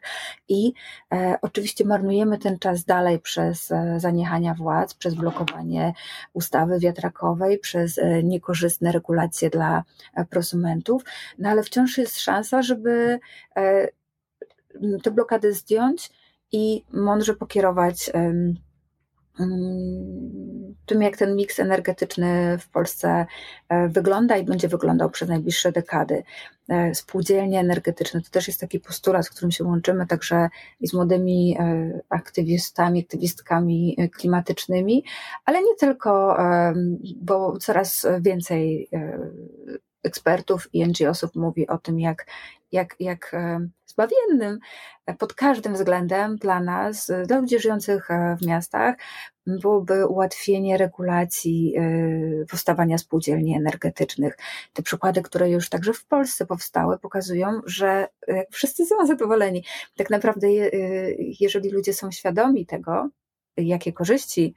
i 0.48 0.72
e, 1.12 1.38
oczywiście 1.42 1.84
marnujemy 1.84 2.38
ten 2.38 2.58
czas 2.58 2.84
dalej 2.84 3.18
przez 3.18 3.70
e, 3.70 4.00
zaniechania 4.00 4.54
władz, 4.54 4.94
przez 4.94 5.14
blokowanie 5.14 5.92
ustawy 6.32 6.78
wiatrakowej, 6.78 7.58
przez 7.58 7.98
e, 7.98 8.22
niekorzystne 8.22 8.92
regulacje 8.92 9.50
dla 9.50 9.84
e, 10.14 10.24
prosumentów, 10.24 11.02
no 11.38 11.48
ale 11.48 11.62
wciąż 11.62 11.98
jest 11.98 12.20
szansa, 12.20 12.62
żeby 12.62 13.20
e, 13.56 13.88
te 15.02 15.10
blokady 15.10 15.54
zdjąć 15.54 16.10
i 16.52 16.84
mądrze 16.92 17.34
pokierować 17.34 18.10
tym, 20.86 21.02
jak 21.02 21.16
ten 21.16 21.36
miks 21.36 21.60
energetyczny 21.60 22.58
w 22.58 22.68
Polsce 22.68 23.26
e, 23.68 23.88
wygląda 23.88 24.36
i 24.36 24.44
będzie 24.44 24.68
wyglądał 24.68 25.10
przez 25.10 25.28
najbliższe 25.28 25.72
dekady. 25.72 26.22
E, 26.68 26.94
spółdzielnie 26.94 27.60
energetyczne 27.60 28.20
to 28.20 28.30
też 28.30 28.48
jest 28.48 28.60
taki 28.60 28.80
postulat, 28.80 29.26
z 29.26 29.30
którym 29.30 29.50
się 29.50 29.64
łączymy 29.64 30.06
także 30.06 30.48
i 30.80 30.86
z 30.86 30.94
młodymi 30.94 31.56
e, 31.60 32.00
aktywistami, 32.08 33.00
aktywistkami 33.00 33.96
klimatycznymi, 34.16 35.04
ale 35.44 35.62
nie 35.62 35.74
tylko, 35.78 36.36
bo 37.16 37.58
coraz 37.58 38.06
więcej 38.20 38.88
ekspertów 40.02 40.68
i 40.72 40.86
NGO-sów 40.86 41.34
mówi 41.34 41.68
o 41.68 41.78
tym, 41.78 42.00
jak, 42.00 42.26
jak, 42.72 42.96
jak 43.00 43.32
zbawiennym 43.86 44.58
pod 45.18 45.34
każdym 45.34 45.74
względem 45.74 46.36
dla 46.36 46.60
nas, 46.60 47.12
dla 47.26 47.38
ludzi 47.38 47.58
żyjących 47.58 48.10
e, 48.10 48.36
w 48.40 48.46
miastach, 48.46 48.94
byłoby 49.46 50.06
ułatwienie 50.06 50.76
regulacji 50.76 51.74
e, 51.76 52.46
powstawania 52.50 52.98
spółdzielni 52.98 53.56
energetycznych. 53.56 54.38
Te 54.72 54.82
przykłady, 54.82 55.22
które 55.22 55.50
już 55.50 55.68
także 55.68 55.92
w 55.92 56.04
Polsce 56.04 56.46
powstały, 56.46 56.98
pokazują, 56.98 57.60
że 57.66 58.08
wszyscy 58.50 58.86
są 58.86 58.94
zadowoleni. 59.06 59.64
Tak 59.96 60.10
naprawdę, 60.10 60.46
e, 60.48 60.70
jeżeli 61.40 61.70
ludzie 61.70 61.94
są 61.94 62.10
świadomi 62.10 62.66
tego, 62.66 63.08
jakie 63.56 63.92
korzyści 63.92 64.54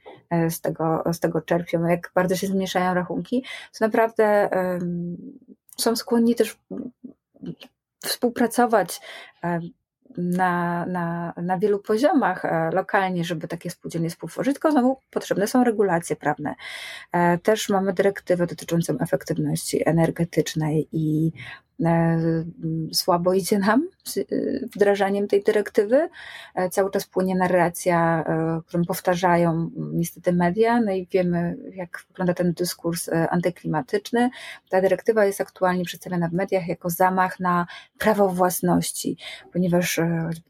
z 0.48 0.60
tego, 0.60 1.02
z 1.12 1.20
tego 1.20 1.40
czerpią, 1.40 1.86
jak 1.86 2.12
bardzo 2.14 2.36
się 2.36 2.46
zmniejszają 2.46 2.94
rachunki, 2.94 3.44
to 3.78 3.84
naprawdę 3.84 4.50
są 5.78 5.96
skłonni 5.96 6.34
też 6.34 6.58
współpracować 8.06 9.00
na, 10.16 10.86
na, 10.86 11.34
na 11.36 11.58
wielu 11.58 11.78
poziomach 11.78 12.44
e, 12.44 12.70
lokalnie, 12.72 13.24
żeby 13.24 13.48
takie 13.48 13.70
spółdzielnie 13.70 14.10
współtworzyć, 14.10 14.54
tylko 14.54 14.70
znowu 14.72 14.98
potrzebne 15.10 15.46
są 15.46 15.64
regulacje 15.64 16.16
prawne. 16.16 16.54
E, 17.12 17.38
też 17.38 17.68
mamy 17.68 17.92
dyrektywę 17.92 18.46
dotyczącą 18.46 18.98
efektywności 19.00 19.88
energetycznej 19.88 20.88
i 20.92 21.32
E, 21.32 21.63
słabo 22.92 23.34
idzie 23.34 23.58
nam 23.58 23.88
z 24.04 24.18
e, 24.18 24.22
wdrażaniem 24.74 25.28
tej 25.28 25.42
dyrektywy. 25.42 26.08
E, 26.54 26.70
cały 26.70 26.90
czas 26.90 27.06
płynie 27.06 27.36
narracja, 27.36 28.24
którą 28.66 28.84
powtarzają 28.84 29.70
niestety 29.76 30.32
media, 30.32 30.80
no 30.80 30.92
i 30.92 31.06
wiemy, 31.06 31.56
jak 31.74 32.04
wygląda 32.08 32.34
ten 32.34 32.52
dyskurs 32.52 33.10
antyklimatyczny. 33.30 34.30
Ta 34.68 34.80
dyrektywa 34.80 35.24
jest 35.24 35.40
aktualnie 35.40 35.84
przedstawiana 35.84 36.28
w 36.28 36.32
mediach 36.32 36.68
jako 36.68 36.90
zamach 36.90 37.40
na 37.40 37.66
prawo 37.98 38.28
własności, 38.28 39.16
ponieważ 39.52 40.00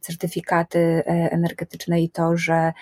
certyfikaty 0.00 1.02
energetyczne 1.06 2.02
i 2.02 2.10
to, 2.10 2.36
że 2.36 2.72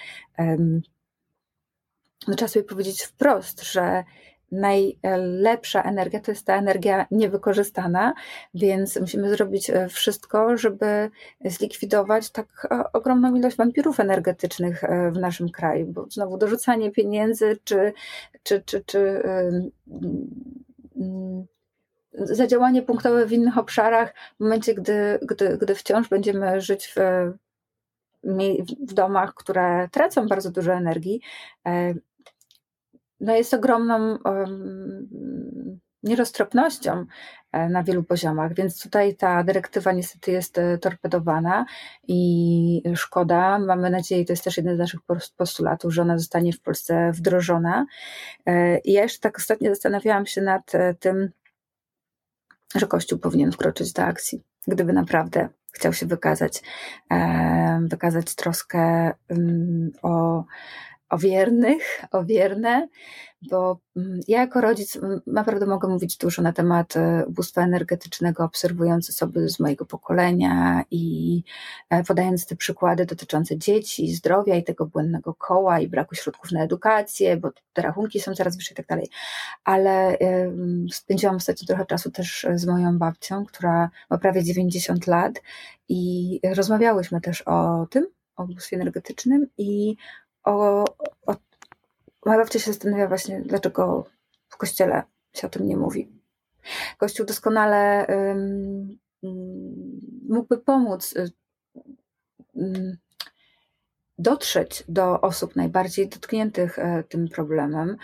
no, 2.28 2.34
trzeba 2.34 2.48
sobie 2.48 2.64
powiedzieć 2.64 3.02
wprost, 3.02 3.62
że 3.62 4.04
najlepsza 4.52 5.82
energia 5.82 6.20
to 6.20 6.30
jest 6.30 6.46
ta 6.46 6.56
energia 6.56 7.06
niewykorzystana, 7.10 8.14
więc 8.54 9.00
musimy 9.00 9.30
zrobić 9.30 9.70
e, 9.70 9.88
wszystko, 9.88 10.56
żeby 10.56 11.10
zlikwidować 11.44 12.30
tak 12.30 12.68
e, 12.70 12.92
ogromną 12.92 13.34
ilość 13.34 13.56
wampirów 13.56 14.00
energetycznych 14.00 14.84
e, 14.84 15.10
w 15.10 15.18
naszym 15.18 15.48
kraju, 15.48 15.86
bo 15.86 16.06
znowu 16.10 16.38
dorzucanie 16.38 16.90
pieniędzy 16.90 17.58
czy, 17.64 17.92
czy, 18.42 18.62
czy, 18.62 18.84
czy 18.84 19.22
zadziałanie 22.14 22.82
punktowe 22.82 23.26
w 23.26 23.32
innych 23.32 23.58
obszarach, 23.58 24.14
w 24.36 24.40
momencie, 24.40 24.74
gdy, 24.74 25.18
gdy, 25.22 25.58
gdy 25.58 25.74
wciąż 25.74 26.08
będziemy 26.08 26.60
żyć 26.60 26.94
w, 26.96 27.00
w 28.88 28.94
domach, 28.94 29.34
które 29.34 29.88
tracą 29.92 30.26
bardzo 30.26 30.50
dużo 30.50 30.72
energii, 30.72 31.20
no 33.22 33.34
jest 33.34 33.54
ogromną 33.54 34.18
um, 34.24 35.80
nieroztropnością 36.02 37.06
e, 37.52 37.68
na 37.68 37.82
wielu 37.82 38.02
poziomach, 38.02 38.54
więc 38.54 38.82
tutaj 38.82 39.16
ta 39.16 39.44
dyrektywa 39.44 39.92
niestety 39.92 40.30
jest 40.30 40.58
e, 40.58 40.78
torpedowana 40.78 41.66
i 42.08 42.82
szkoda. 42.94 43.58
Mamy 43.58 43.90
nadzieję, 43.90 44.24
to 44.24 44.32
jest 44.32 44.44
też 44.44 44.56
jeden 44.56 44.76
z 44.76 44.78
naszych 44.78 45.00
postulatów, 45.36 45.94
że 45.94 46.02
ona 46.02 46.18
zostanie 46.18 46.52
w 46.52 46.60
Polsce 46.60 47.12
wdrożona. 47.12 47.86
E, 48.46 48.78
I 48.78 48.92
ja 48.92 49.02
jeszcze 49.02 49.20
tak 49.20 49.38
ostatnio 49.38 49.70
zastanawiałam 49.70 50.26
się 50.26 50.42
nad 50.42 50.72
tym, 51.00 51.30
że 52.74 52.86
Kościół 52.86 53.18
powinien 53.18 53.52
wkroczyć 53.52 53.92
do 53.92 54.02
akcji, 54.02 54.42
gdyby 54.66 54.92
naprawdę 54.92 55.48
chciał 55.72 55.92
się 55.92 56.06
wykazać, 56.06 56.62
wykazać 57.88 58.34
troskę 58.34 59.12
o 60.02 60.44
o 61.12 61.18
wiernych, 61.18 62.02
o 62.12 62.24
wierne, 62.24 62.88
bo 63.50 63.80
mm, 63.96 64.20
ja 64.28 64.40
jako 64.40 64.60
rodzic 64.60 64.96
mm, 64.96 65.20
naprawdę 65.26 65.66
mogę 65.66 65.88
mówić 65.88 66.16
dużo 66.16 66.42
na 66.42 66.52
temat 66.52 66.96
e, 66.96 67.24
ubóstwa 67.26 67.62
energetycznego, 67.62 68.44
obserwując 68.44 69.10
osoby 69.10 69.48
z 69.48 69.60
mojego 69.60 69.86
pokolenia 69.86 70.84
i 70.90 71.42
e, 71.90 72.04
podając 72.04 72.46
te 72.46 72.56
przykłady 72.56 73.06
dotyczące 73.06 73.58
dzieci, 73.58 74.14
zdrowia 74.14 74.56
i 74.56 74.64
tego 74.64 74.86
błędnego 74.86 75.34
koła 75.34 75.80
i 75.80 75.88
braku 75.88 76.14
środków 76.14 76.52
na 76.52 76.62
edukację, 76.62 77.36
bo 77.36 77.50
te 77.72 77.82
rachunki 77.82 78.20
są 78.20 78.34
coraz 78.34 78.56
wyższe 78.56 78.72
i 78.72 78.76
tak 78.76 78.86
dalej. 78.86 79.08
Ale 79.64 80.18
spędziłam 80.92 81.36
ostatnio 81.36 81.66
trochę 81.66 81.86
czasu 81.86 82.10
też 82.10 82.46
z 82.54 82.66
moją 82.66 82.98
babcią, 82.98 83.44
która 83.44 83.90
ma 84.10 84.18
prawie 84.18 84.44
90 84.44 85.06
lat 85.06 85.42
i 85.88 86.40
rozmawiałyśmy 86.54 87.20
też 87.20 87.42
o 87.42 87.86
tym, 87.90 88.06
o 88.36 88.44
ubóstwie 88.44 88.76
energetycznym 88.76 89.46
i 89.58 89.96
o, 90.44 90.84
o 91.26 91.34
moja 92.26 92.38
babcia 92.38 92.58
się 92.58 92.72
zastanawia 92.72 93.08
właśnie, 93.08 93.40
dlaczego 93.40 94.06
w 94.48 94.56
kościele 94.56 95.02
się 95.32 95.46
o 95.46 95.50
tym 95.50 95.66
nie 95.66 95.76
mówi. 95.76 96.08
Kościół 96.98 97.26
doskonale 97.26 98.06
um, 98.08 98.98
mógłby 100.28 100.58
pomóc 100.58 101.14
um, 102.54 102.96
dotrzeć 104.18 104.84
do 104.88 105.20
osób 105.20 105.56
najbardziej 105.56 106.08
dotkniętych 106.08 106.78
e, 106.78 107.04
tym 107.08 107.28
problemem. 107.28 107.96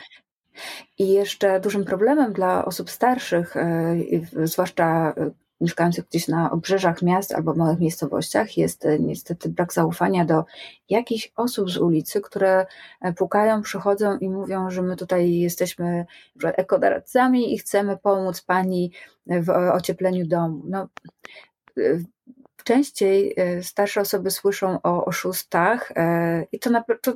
I 0.99 1.09
jeszcze 1.09 1.61
dużym 1.61 1.85
problemem 1.85 2.33
dla 2.33 2.65
osób 2.65 2.91
starszych, 2.91 3.57
e, 3.57 3.97
zwłaszcza 4.45 5.15
mieszkających 5.61 6.09
gdzieś 6.09 6.29
na 6.29 6.51
obrzeżach 6.51 7.03
miast 7.03 7.35
albo 7.35 7.55
małych 7.55 7.79
miejscowościach 7.79 8.57
jest 8.57 8.87
e, 8.87 8.99
niestety 8.99 9.49
brak 9.49 9.73
zaufania 9.73 10.25
do 10.25 10.45
jakichś 10.89 11.33
osób 11.37 11.71
z 11.71 11.77
ulicy, 11.77 12.21
które 12.21 12.67
e, 13.01 13.13
pukają, 13.13 13.63
przychodzą 13.63 14.19
i 14.19 14.29
mówią, 14.29 14.71
że 14.71 14.83
my 14.83 14.97
tutaj 14.97 15.33
jesteśmy 15.33 16.07
ekodoradcami 16.45 17.55
i 17.55 17.59
chcemy 17.59 17.97
pomóc 17.97 18.41
pani 18.41 18.93
w 19.27 19.51
ociepleniu 19.51 20.27
domu. 20.27 20.63
No, 20.67 20.89
e, 21.79 21.83
częściej 22.65 23.37
starsze 23.63 24.01
osoby 24.01 24.31
słyszą 24.31 24.79
o 24.83 25.05
oszustach 25.05 25.93
i 26.53 26.59
to, 26.59 26.71
na, 26.71 26.85
to, 27.03 27.13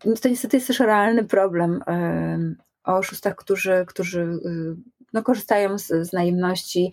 to 0.00 0.08
niestety 0.30 0.56
jest 0.56 0.66
też 0.66 0.80
realny 0.80 1.24
problem 1.24 1.82
o 2.84 2.96
oszustach, 2.96 3.36
którzy, 3.36 3.84
którzy 3.88 4.40
no, 5.12 5.22
korzystają 5.22 5.78
z, 5.78 5.86
z 5.86 6.12
najemności 6.12 6.92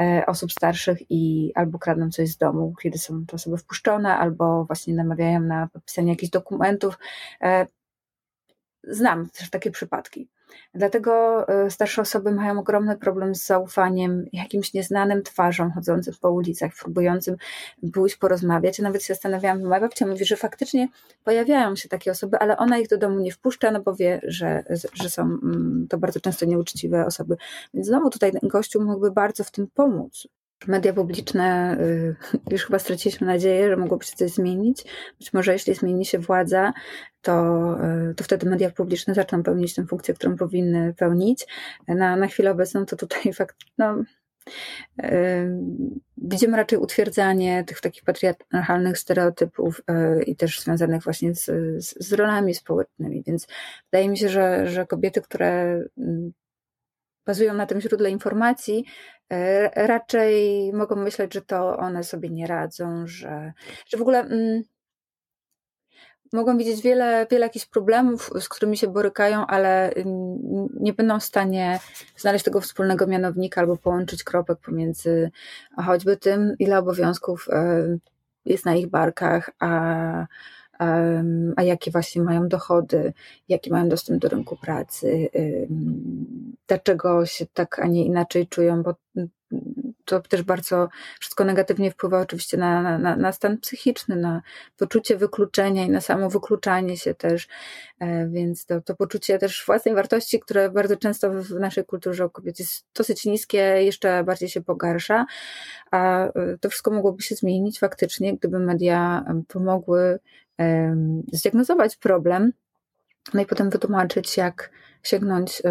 e, 0.00 0.22
osób 0.26 0.52
starszych 0.52 0.98
i 1.10 1.52
albo 1.54 1.78
kradną 1.78 2.10
coś 2.10 2.28
z 2.28 2.36
domu, 2.36 2.74
kiedy 2.82 2.98
są 2.98 3.26
te 3.26 3.36
osoby 3.36 3.56
wpuszczone, 3.56 4.16
albo 4.16 4.64
właśnie 4.64 4.94
namawiają 4.94 5.40
na 5.40 5.68
podpisanie 5.72 6.10
jakichś 6.10 6.30
dokumentów. 6.30 6.98
Znam 8.88 9.28
też 9.30 9.50
takie 9.50 9.70
przypadki. 9.70 10.28
Dlatego 10.74 11.44
e, 11.48 11.70
starsze 11.70 12.02
osoby 12.02 12.32
mają 12.32 12.58
ogromny 12.58 12.96
problem 12.96 13.34
z 13.34 13.46
zaufaniem 13.46 14.24
jakimś 14.32 14.74
nieznanym 14.74 15.22
twarzom 15.22 15.72
chodzącym 15.72 16.14
po 16.20 16.30
ulicach, 16.30 16.72
próbującym 16.80 17.36
pójść 17.92 18.16
porozmawiać. 18.16 18.78
Nawet 18.78 19.02
się 19.02 19.14
zastanawiałam, 19.14 19.62
moja 19.62 19.80
babcia 19.80 20.06
mówi, 20.06 20.24
że 20.24 20.36
faktycznie 20.36 20.88
pojawiają 21.24 21.76
się 21.76 21.88
takie 21.88 22.10
osoby, 22.10 22.38
ale 22.38 22.56
ona 22.56 22.78
ich 22.78 22.88
do 22.88 22.98
domu 22.98 23.20
nie 23.20 23.32
wpuszcza, 23.32 23.70
no 23.70 23.80
bo 23.80 23.94
wie, 23.94 24.20
że, 24.22 24.64
że 24.94 25.10
są 25.10 25.22
mm, 25.22 25.86
to 25.90 25.98
bardzo 25.98 26.20
często 26.20 26.46
nieuczciwe 26.46 27.06
osoby. 27.06 27.36
Więc 27.74 27.86
znowu 27.86 28.10
tutaj 28.10 28.32
gościu 28.42 28.84
mógłby 28.84 29.10
bardzo 29.10 29.44
w 29.44 29.50
tym 29.50 29.66
pomóc. 29.74 30.28
Media 30.66 30.92
publiczne, 30.92 31.76
y, 31.80 32.16
już 32.52 32.64
chyba 32.64 32.78
straciliśmy 32.78 33.26
nadzieję, 33.26 33.68
że 33.68 33.76
mogłoby 33.76 34.04
się 34.04 34.16
coś 34.16 34.30
zmienić. 34.30 34.84
Być 35.18 35.32
może 35.32 35.52
jeśli 35.52 35.74
zmieni 35.74 36.04
się 36.04 36.18
władza, 36.18 36.72
to, 37.22 37.76
y, 38.10 38.14
to 38.14 38.24
wtedy 38.24 38.50
media 38.50 38.70
publiczne 38.70 39.14
zaczną 39.14 39.42
pełnić 39.42 39.74
tę 39.74 39.86
funkcję, 39.86 40.14
którą 40.14 40.36
powinny 40.36 40.94
pełnić. 40.94 41.46
Na, 41.88 42.16
na 42.16 42.26
chwilę 42.26 42.50
obecną 42.50 42.86
to 42.86 42.96
tutaj 42.96 43.32
fakt, 43.38 43.56
no, 43.78 44.04
y, 45.02 45.58
widzimy 46.16 46.56
raczej 46.56 46.78
utwierdzanie 46.78 47.64
tych 47.64 47.80
takich 47.80 48.04
patriarchalnych 48.04 48.98
stereotypów 48.98 49.82
i 50.26 50.36
też 50.36 50.60
związanych 50.60 51.02
właśnie 51.02 51.34
z, 51.34 51.44
z, 51.84 52.06
z 52.08 52.12
rolami 52.12 52.54
społecznymi. 52.54 53.22
Więc 53.26 53.46
wydaje 53.92 54.08
mi 54.08 54.18
się, 54.18 54.28
że, 54.28 54.66
że 54.66 54.86
kobiety, 54.86 55.20
które 55.22 55.82
mm, 55.98 56.32
bazują 57.28 57.54
na 57.54 57.66
tym 57.66 57.80
źródle 57.80 58.10
informacji, 58.10 58.84
e, 59.30 59.86
raczej 59.86 60.72
mogą 60.72 60.96
myśleć, 60.96 61.34
że 61.34 61.42
to 61.42 61.76
one 61.76 62.04
sobie 62.04 62.30
nie 62.30 62.46
radzą, 62.46 63.06
że, 63.06 63.52
że 63.86 63.98
w 63.98 64.02
ogóle 64.02 64.20
mm, 64.20 64.62
mogą 66.32 66.58
widzieć 66.58 66.82
wiele, 66.82 67.26
wiele 67.30 67.46
jakichś 67.46 67.66
problemów, 67.66 68.30
z 68.40 68.48
którymi 68.48 68.76
się 68.76 68.88
borykają, 68.88 69.46
ale 69.46 69.92
nie 70.80 70.92
będą 70.92 71.20
w 71.20 71.24
stanie 71.24 71.80
znaleźć 72.16 72.44
tego 72.44 72.60
wspólnego 72.60 73.06
mianownika 73.06 73.60
albo 73.60 73.76
połączyć 73.76 74.24
kropek 74.24 74.58
pomiędzy 74.58 75.30
choćby 75.86 76.16
tym, 76.16 76.54
ile 76.58 76.78
obowiązków 76.78 77.48
e, 77.50 77.84
jest 78.44 78.64
na 78.64 78.74
ich 78.74 78.86
barkach, 78.86 79.50
a, 79.60 80.26
a 81.56 81.62
jakie 81.62 81.90
właśnie 81.90 82.22
mają 82.22 82.48
dochody, 82.48 83.12
jaki 83.48 83.70
mają 83.70 83.88
dostęp 83.88 84.22
do 84.22 84.28
rynku 84.28 84.56
pracy, 84.56 85.28
dlaczego 86.68 87.26
się 87.26 87.46
tak, 87.54 87.78
a 87.78 87.86
nie 87.86 88.04
inaczej 88.04 88.46
czują, 88.46 88.82
bo 88.82 88.94
to 90.04 90.20
też 90.20 90.42
bardzo 90.42 90.88
wszystko 91.20 91.44
negatywnie 91.44 91.90
wpływa 91.90 92.20
oczywiście 92.20 92.56
na, 92.56 92.98
na, 92.98 93.16
na 93.16 93.32
stan 93.32 93.58
psychiczny, 93.58 94.16
na 94.16 94.42
poczucie 94.76 95.16
wykluczenia 95.16 95.84
i 95.84 95.90
na 95.90 96.00
samo 96.00 96.30
wykluczanie 96.30 96.96
się 96.96 97.14
też, 97.14 97.48
e, 98.00 98.28
więc 98.28 98.66
to, 98.66 98.80
to 98.80 98.96
poczucie 98.96 99.38
też 99.38 99.64
własnej 99.66 99.94
wartości, 99.94 100.40
które 100.40 100.70
bardzo 100.70 100.96
często 100.96 101.30
w 101.30 101.50
naszej 101.50 101.84
kulturze 101.84 102.26
u 102.26 102.30
kobiet 102.30 102.58
jest 102.58 102.86
dosyć 102.94 103.24
niskie, 103.24 103.58
jeszcze 103.58 104.24
bardziej 104.24 104.48
się 104.48 104.62
pogarsza, 104.62 105.26
a 105.90 106.24
e, 106.24 106.58
to 106.60 106.70
wszystko 106.70 106.90
mogłoby 106.90 107.22
się 107.22 107.34
zmienić 107.34 107.78
faktycznie, 107.78 108.36
gdyby 108.36 108.58
media 108.58 109.24
pomogły 109.48 110.18
zdiagnozować 111.32 111.96
problem, 111.96 112.52
no 113.34 113.40
i 113.40 113.46
potem 113.46 113.70
wytłumaczyć, 113.70 114.36
jak 114.36 114.70
sięgnąć 115.02 115.62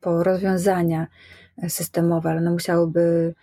po 0.00 0.22
rozwiązania 0.22 1.06
systemowe, 1.68 2.30
ale 2.30 2.38
one 2.38 2.50
musiałyby 2.50 3.34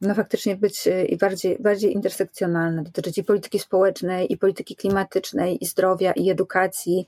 no 0.00 0.14
faktycznie 0.14 0.56
być 0.56 0.86
e, 0.86 1.04
i 1.04 1.16
bardziej, 1.16 1.58
bardziej 1.60 1.92
intersekcjonalne, 1.92 2.82
dotyczyć 2.82 3.18
i 3.18 3.24
polityki 3.24 3.58
społecznej, 3.58 4.32
i 4.32 4.36
polityki 4.36 4.76
klimatycznej, 4.76 5.64
i 5.64 5.66
zdrowia, 5.66 6.12
i 6.12 6.30
edukacji. 6.30 7.06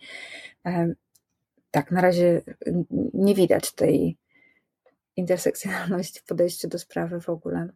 Tak, 1.70 1.90
na 1.90 2.00
razie 2.00 2.42
nie 3.14 3.34
widać 3.34 3.72
tej 3.72 4.16
intersekcjonalności 5.16 6.20
w 6.20 6.24
podejściu 6.24 6.68
do 6.68 6.78
sprawy 6.78 7.20
w 7.20 7.28
ogóle. 7.28 7.68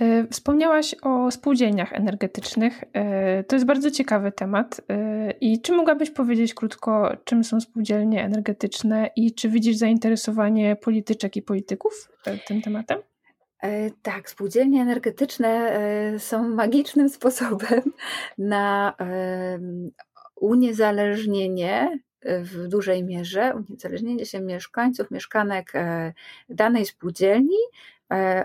E, 0.00 0.26
wspomniałaś 0.26 0.94
o 1.02 1.30
spółdzielniach 1.30 1.92
energetycznych. 1.92 2.84
E, 2.92 3.44
to 3.44 3.56
jest 3.56 3.66
bardzo 3.66 3.90
ciekawy 3.90 4.32
temat. 4.32 4.80
E, 4.90 5.30
I 5.30 5.60
czy 5.60 5.72
mogłabyś 5.72 6.10
powiedzieć 6.10 6.54
krótko, 6.54 7.16
czym 7.24 7.44
są 7.44 7.60
spółdzielnie 7.60 8.24
energetyczne 8.24 9.10
i 9.16 9.34
czy 9.34 9.48
widzisz 9.48 9.76
zainteresowanie 9.76 10.76
polityczek 10.76 11.36
i 11.36 11.42
polityków 11.42 12.08
tym 12.46 12.62
tematem? 12.62 12.98
Tak, 14.02 14.30
spółdzielnie 14.30 14.82
energetyczne 14.82 15.72
są 16.18 16.48
magicznym 16.48 17.08
sposobem 17.18 17.82
na 18.38 18.94
uniezależnienie 20.36 21.98
w 22.22 22.68
dużej 22.68 23.04
mierze, 23.04 23.52
uniezależnienie 23.68 24.26
się 24.26 24.40
mieszkańców, 24.40 25.10
mieszkanek 25.10 25.72
danej 26.48 26.86
spółdzielni 26.86 27.56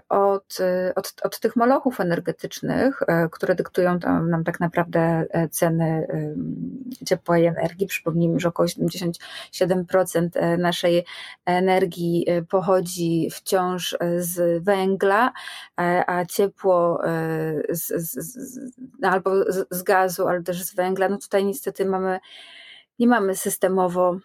od, 0.09 0.59
e, 0.59 0.93
od, 0.95 1.13
od 1.23 1.39
tych 1.39 1.55
molochów 1.55 1.99
energetycznych, 1.99 3.01
e, 3.07 3.29
które 3.31 3.55
dyktują 3.55 3.99
nam 4.29 4.43
tak 4.43 4.59
naprawdę 4.59 5.25
ceny 5.51 6.07
ciepła 7.05 7.37
i 7.37 7.45
energii. 7.45 7.87
Przypomnijmy, 7.87 8.39
że 8.39 8.47
około 8.47 8.67
77% 8.67 10.57
naszej 10.57 11.05
energii 11.45 12.25
pochodzi 12.49 13.29
wciąż 13.31 13.97
z 14.17 14.63
węgla, 14.63 15.33
a 16.07 16.25
ciepło 16.25 17.01
z, 17.69 17.87
z, 17.87 18.13
z, 18.13 18.59
albo 19.01 19.31
z 19.71 19.83
gazu, 19.83 20.27
ale 20.27 20.43
też 20.43 20.63
z 20.63 20.75
węgla. 20.75 21.09
No 21.09 21.17
tutaj 21.17 21.45
niestety 21.45 21.85
mamy, 21.85 22.19
nie 22.99 23.07
mamy 23.07 23.35
systemowo 23.35 24.17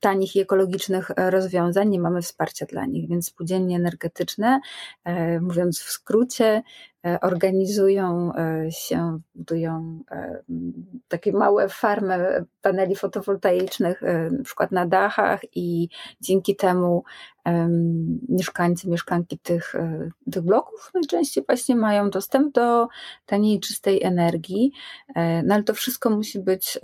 tanich 0.00 0.36
i 0.36 0.40
ekologicznych 0.40 1.10
e, 1.10 1.30
rozwiązań, 1.30 1.88
nie 1.88 2.00
mamy 2.00 2.22
wsparcia 2.22 2.66
dla 2.66 2.86
nich, 2.86 3.08
więc 3.08 3.26
spółdzielnie 3.26 3.76
energetyczne, 3.76 4.60
e, 5.04 5.40
mówiąc 5.40 5.80
w 5.80 5.90
skrócie, 5.90 6.62
e, 7.06 7.20
organizują 7.20 8.32
się, 8.70 9.20
budują 9.34 10.02
takie 11.08 11.32
małe 11.32 11.68
farmy 11.68 12.44
paneli 12.62 12.96
fotowoltaicznych, 12.96 14.02
na 14.30 14.44
przykład 14.44 14.72
na 14.72 14.86
dachach 14.86 15.40
i 15.54 15.88
dzięki 16.20 16.56
temu 16.56 17.04
mieszkańcy, 18.28 18.88
mieszkanki 18.88 19.38
tych, 19.38 19.74
tych 20.32 20.42
bloków 20.42 20.90
najczęściej 20.94 21.44
właśnie 21.46 21.76
mają 21.76 22.10
dostęp 22.10 22.54
do 22.54 22.88
taniej, 23.26 23.60
czystej 23.60 24.02
energii, 24.02 24.72
no 25.44 25.54
ale 25.54 25.62
to 25.62 25.74
wszystko 25.74 26.10
musi 26.10 26.38
być 26.38 26.78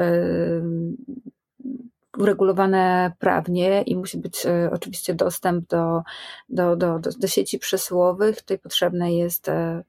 uregulowane 2.19 3.13
prawnie 3.19 3.83
i 3.83 3.97
musi 3.97 4.19
być 4.19 4.47
e, 4.47 4.71
oczywiście 4.73 5.15
dostęp 5.15 5.69
do, 5.69 6.03
do, 6.49 6.77
do, 6.77 6.99
do, 6.99 7.29
sieci 7.29 7.59
przesyłowych. 7.59 8.41
Tutaj 8.41 8.59
potrzebne 8.59 9.15
jest 9.15 9.49
e, 9.49 9.85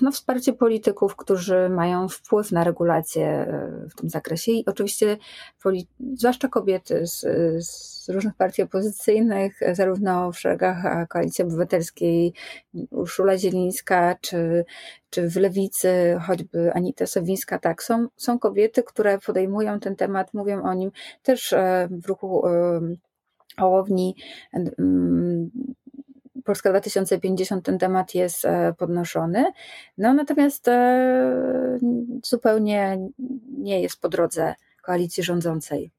no, 0.00 0.12
wsparcie 0.12 0.52
polityków, 0.52 1.16
którzy 1.16 1.68
mają 1.68 2.08
wpływ 2.08 2.52
na 2.52 2.64
regulacje 2.64 3.26
e, 3.26 3.86
w 3.90 3.94
tym 3.94 4.10
zakresie 4.10 4.52
i 4.52 4.66
oczywiście 4.66 5.16
zwłaszcza 6.14 6.48
kobiety 6.48 7.06
z, 7.06 7.20
z 7.66 8.08
różnych 8.08 8.34
partii 8.34 8.62
opozycyjnych, 8.62 9.60
zarówno 9.72 10.32
w 10.32 10.38
szeregach 10.38 11.08
Koalicji 11.08 11.44
Obywatelskiej, 11.44 12.32
Urszula 12.90 13.38
Zielińska, 13.38 14.16
czy, 14.20 14.64
czy 15.10 15.28
w 15.28 15.36
Lewicy, 15.36 16.16
choćby 16.26 16.72
Anita 16.74 17.06
Sowińska, 17.06 17.58
tak, 17.58 17.82
są, 17.82 18.08
są 18.16 18.38
kobiety, 18.38 18.82
które 18.82 19.18
podejmują 19.18 19.80
ten 19.80 19.96
temat, 19.96 20.34
mówią 20.34 20.62
o 20.62 20.74
nim 20.74 20.90
też 21.22 21.52
e, 21.52 21.88
w 21.90 22.06
ruchu 22.06 22.42
Hołowni 23.58 24.14
Polska 26.48 26.70
2050 26.70 27.64
ten 27.64 27.78
temat 27.78 28.14
jest 28.14 28.44
e, 28.44 28.74
podnoszony. 28.78 29.52
No 29.98 30.14
natomiast 30.14 30.68
e, 30.68 31.78
zupełnie 32.24 32.98
nie 33.58 33.82
jest 33.82 34.00
po 34.00 34.08
drodze 34.08 34.54
koalicji 34.82 35.22
rządzącej. 35.22 35.90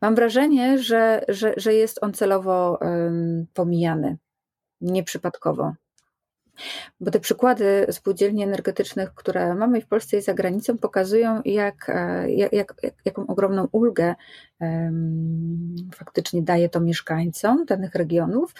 Mam 0.00 0.14
wrażenie, 0.14 0.78
że, 0.78 1.24
że, 1.28 1.54
że 1.56 1.74
jest 1.74 1.98
on 2.02 2.12
celowo 2.12 2.78
pomijany, 3.54 4.16
nieprzypadkowo. 4.80 5.72
Bo 7.00 7.10
te 7.10 7.20
przykłady 7.20 7.86
spółdzielni 7.90 8.42
energetycznych, 8.42 9.14
które 9.14 9.54
mamy 9.54 9.80
w 9.80 9.86
Polsce 9.86 10.16
i 10.16 10.22
za 10.22 10.34
granicą, 10.34 10.78
pokazują, 10.78 11.40
jak, 11.44 11.88
e, 11.88 12.30
jak, 12.30 12.52
jak, 12.52 12.74
jaką 13.04 13.26
ogromną 13.26 13.68
ulgę 13.72 14.14
faktycznie 15.94 16.42
daje 16.42 16.68
to 16.68 16.80
mieszkańcom 16.80 17.64
danych 17.64 17.94
regionów, 17.94 18.54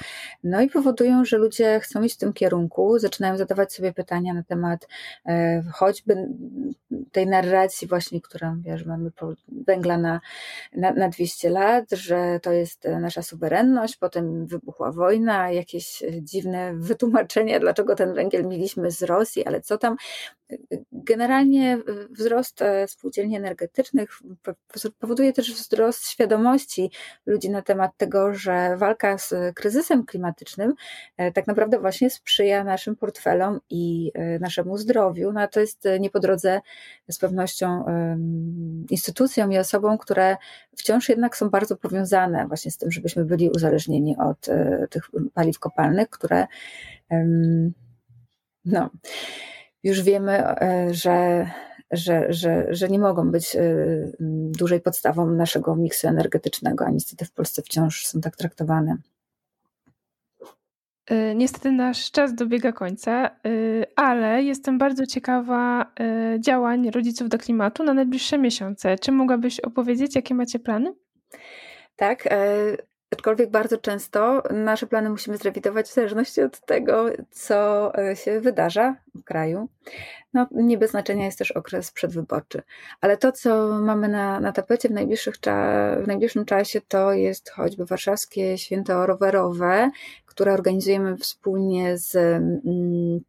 no 0.44 0.60
i 0.60 0.70
powodują, 0.70 1.24
że 1.24 1.38
ludzie 1.38 1.80
chcą 1.80 2.02
iść 2.02 2.14
w 2.14 2.18
tym 2.18 2.32
kierunku, 2.32 2.98
zaczynają 2.98 3.36
zadawać 3.36 3.72
sobie 3.72 3.92
pytania 3.92 4.34
na 4.34 4.42
temat 4.42 4.88
e, 5.26 5.62
choćby 5.72 6.28
tej 7.12 7.26
narracji 7.26 7.88
właśnie, 7.88 8.20
którą 8.20 8.62
wiesz, 8.62 8.84
mamy 8.84 9.10
węgla 9.48 9.98
na, 9.98 10.20
na, 10.76 10.92
na 10.92 11.08
200 11.08 11.50
lat, 11.50 11.84
że 11.92 12.40
to 12.42 12.52
jest 12.52 12.84
nasza 13.00 13.22
suwerenność, 13.22 13.96
potem 13.96 14.46
wybuchła 14.46 14.92
wojna, 14.92 15.50
jakieś 15.50 16.02
dziwne 16.22 16.74
wytłumaczenia, 16.74 17.60
dlaczego 17.60 17.94
ten 17.94 18.14
węgiel 18.14 18.46
mieliśmy 18.46 18.90
z 18.90 19.02
Rosji, 19.02 19.46
ale 19.46 19.60
co 19.60 19.78
tam, 19.78 19.96
Generalnie 20.92 21.78
wzrost 22.10 22.62
e, 22.62 22.88
spółdzielni 22.88 23.36
energetycznych 23.36 24.10
powoduje 24.98 25.32
też 25.32 25.54
wzrost 25.54 26.08
świadomości 26.08 26.90
ludzi 27.26 27.50
na 27.50 27.62
temat 27.62 27.96
tego, 27.96 28.34
że 28.34 28.76
walka 28.76 29.18
z 29.18 29.34
kryzysem 29.54 30.06
klimatycznym 30.06 30.74
e, 31.16 31.32
tak 31.32 31.46
naprawdę 31.46 31.78
właśnie 31.78 32.10
sprzyja 32.10 32.64
naszym 32.64 32.96
portfelom 32.96 33.60
i 33.70 34.12
e, 34.14 34.38
naszemu 34.38 34.78
zdrowiu. 34.78 35.32
No 35.32 35.48
to 35.48 35.60
jest 35.60 35.84
nie 36.00 36.10
po 36.10 36.20
drodze 36.20 36.60
z 37.10 37.18
pewnością 37.18 37.84
instytucjom 38.90 39.52
i 39.52 39.58
osobom, 39.58 39.98
które 39.98 40.36
wciąż 40.76 41.08
jednak 41.08 41.36
są 41.36 41.50
bardzo 41.50 41.76
powiązane 41.76 42.46
właśnie 42.46 42.70
z 42.70 42.78
tym, 42.78 42.90
żebyśmy 42.90 43.24
byli 43.24 43.50
uzależnieni 43.50 44.16
od 44.16 44.46
tych 44.90 45.10
paliw 45.34 45.58
kopalnych, 45.58 46.10
które 46.10 46.46
no, 48.64 48.90
już 49.86 50.02
wiemy, 50.02 50.60
e, 50.60 50.94
że, 50.94 51.46
że, 51.90 52.32
że, 52.32 52.66
że 52.70 52.88
nie 52.88 52.98
mogą 52.98 53.30
być 53.30 53.56
e, 53.56 53.60
dużej 54.58 54.80
podstawą 54.80 55.30
naszego 55.30 55.76
miksu 55.76 56.08
energetycznego, 56.08 56.86
a 56.86 56.90
niestety 56.90 57.24
w 57.24 57.32
Polsce 57.32 57.62
wciąż 57.62 58.06
są 58.06 58.20
tak 58.20 58.36
traktowane. 58.36 58.96
E, 61.06 61.34
niestety 61.34 61.72
nasz 61.72 62.10
czas 62.10 62.34
dobiega 62.34 62.72
końca, 62.72 63.30
ale 63.96 64.42
jestem 64.42 64.78
bardzo 64.78 65.06
ciekawa 65.06 65.92
działań 66.38 66.90
rodziców 66.90 67.28
do 67.28 67.38
klimatu 67.38 67.84
na 67.84 67.94
najbliższe 67.94 68.38
miesiące. 68.38 68.98
Czy 68.98 69.12
mogłabyś 69.12 69.60
opowiedzieć, 69.60 70.16
jakie 70.16 70.34
macie 70.34 70.58
plany? 70.58 70.94
Tak. 71.96 72.28
Aczkolwiek 73.16 73.50
bardzo 73.50 73.78
często 73.78 74.42
nasze 74.50 74.86
plany 74.86 75.10
musimy 75.10 75.36
zrewidować 75.36 75.86
w 75.86 75.94
zależności 75.94 76.42
od 76.42 76.60
tego, 76.60 77.06
co 77.30 77.92
e, 77.98 78.16
się 78.16 78.40
wydarza 78.40 78.96
w 79.14 79.24
kraju. 79.24 79.68
No, 80.34 80.46
nie 80.50 80.78
bez 80.78 80.90
znaczenia 80.90 81.24
jest 81.24 81.38
też 81.38 81.50
okres 81.52 81.90
przedwyborczy. 81.90 82.62
Ale 83.00 83.16
to, 83.16 83.32
co 83.32 83.80
mamy 83.80 84.08
na, 84.08 84.40
na 84.40 84.52
tapecie 84.52 84.88
w, 84.88 84.92
najbliższych 84.92 85.34
w 86.02 86.06
najbliższym 86.06 86.44
czasie, 86.44 86.80
to 86.88 87.12
jest 87.12 87.50
choćby 87.50 87.84
warszawskie 87.84 88.58
święto 88.58 89.06
rowerowe, 89.06 89.90
które 90.26 90.52
organizujemy 90.52 91.16
wspólnie 91.16 91.98
z 91.98 92.16
mm, 92.16 93.20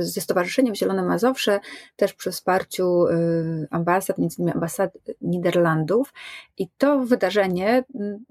ze 0.00 0.20
Stowarzyszeniem 0.20 0.74
Zielone 0.74 1.02
Mazowsze, 1.02 1.60
też 1.96 2.14
przy 2.14 2.30
wsparciu 2.30 3.06
y, 3.06 3.68
ambasad, 3.70 4.18
między 4.18 4.36
innymi 4.38 4.54
ambasad 4.54 4.92
Niderlandów. 5.20 6.12
I 6.58 6.68
to 6.78 6.98
wydarzenie 6.98 7.84
mm, 7.94 8.24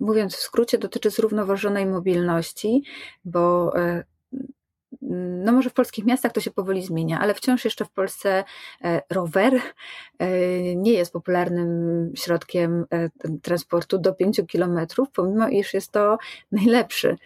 mówiąc 0.00 0.36
w 0.36 0.40
skrócie, 0.40 0.78
dotyczy 0.78 1.10
zrównoważonej 1.10 1.86
mobilności, 1.86 2.82
bo 3.24 3.72
e, 3.78 4.04
no 5.44 5.52
może 5.52 5.70
w 5.70 5.74
polskich 5.74 6.04
miastach 6.04 6.32
to 6.32 6.40
się 6.40 6.50
powoli 6.50 6.82
zmienia, 6.82 7.20
ale 7.20 7.34
wciąż 7.34 7.64
jeszcze 7.64 7.84
w 7.84 7.90
Polsce 7.90 8.44
e, 8.84 9.02
rower 9.10 9.54
e, 10.18 10.76
nie 10.76 10.92
jest 10.92 11.12
popularnym 11.12 12.12
środkiem 12.16 12.86
e, 12.92 13.10
transportu 13.42 13.98
do 13.98 14.14
5 14.14 14.40
kilometrów, 14.46 15.08
pomimo 15.10 15.48
iż 15.48 15.74
jest 15.74 15.92
to 15.92 16.18
najlepszy 16.52 17.16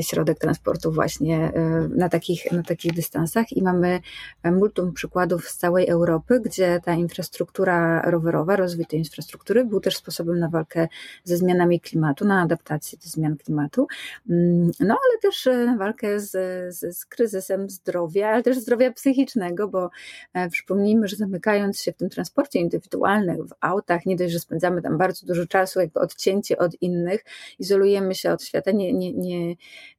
środek 0.00 0.38
transportu 0.38 0.92
właśnie 0.92 1.52
na 1.96 2.08
takich, 2.08 2.52
na 2.52 2.62
takich 2.62 2.92
dystansach. 2.92 3.52
I 3.52 3.62
mamy 3.62 4.00
multum 4.44 4.92
przykładów 4.92 5.48
z 5.48 5.56
całej 5.56 5.88
Europy, 5.88 6.40
gdzie 6.44 6.80
ta 6.84 6.92
infrastruktura 6.92 8.02
rowerowa, 8.02 8.56
rozwój 8.56 8.86
tej 8.86 8.98
infrastruktury 8.98 9.64
był 9.64 9.80
też 9.80 9.96
sposobem 9.96 10.38
na 10.38 10.48
walkę 10.48 10.88
ze 11.24 11.36
zmianami 11.36 11.80
klimatu, 11.80 12.24
na 12.24 12.40
adaptację 12.40 12.98
do 13.04 13.10
zmian 13.10 13.36
klimatu, 13.36 13.86
mm, 14.30 14.70
no 14.80 14.98
ale 15.04 15.18
też 15.22 15.48
walkę 15.78 16.20
z, 16.20 16.30
z, 16.76 16.96
z 16.98 17.06
kryzysem 17.16 17.70
zdrowia, 17.70 18.28
ale 18.28 18.42
też 18.42 18.58
zdrowia 18.58 18.92
psychicznego, 18.92 19.68
bo 19.68 19.90
e, 20.34 20.50
przypomnijmy, 20.50 21.08
że 21.08 21.16
zamykając 21.16 21.80
się 21.80 21.92
w 21.92 21.96
tym 21.96 22.10
transporcie 22.10 22.58
indywidualnym, 22.58 23.48
w 23.48 23.52
autach, 23.60 24.06
nie 24.06 24.16
dość, 24.16 24.32
że 24.32 24.40
spędzamy 24.40 24.82
tam 24.82 24.98
bardzo 24.98 25.26
dużo 25.26 25.46
czasu, 25.46 25.80
jakby 25.80 26.00
odcięcie 26.00 26.58
od 26.58 26.82
innych, 26.82 27.24
izolujemy 27.58 28.14
się 28.14 28.32
od 28.32 28.42
świata, 28.42 28.70
nie, 28.70 28.92
nie, 28.92 29.12
nie, 29.12 29.54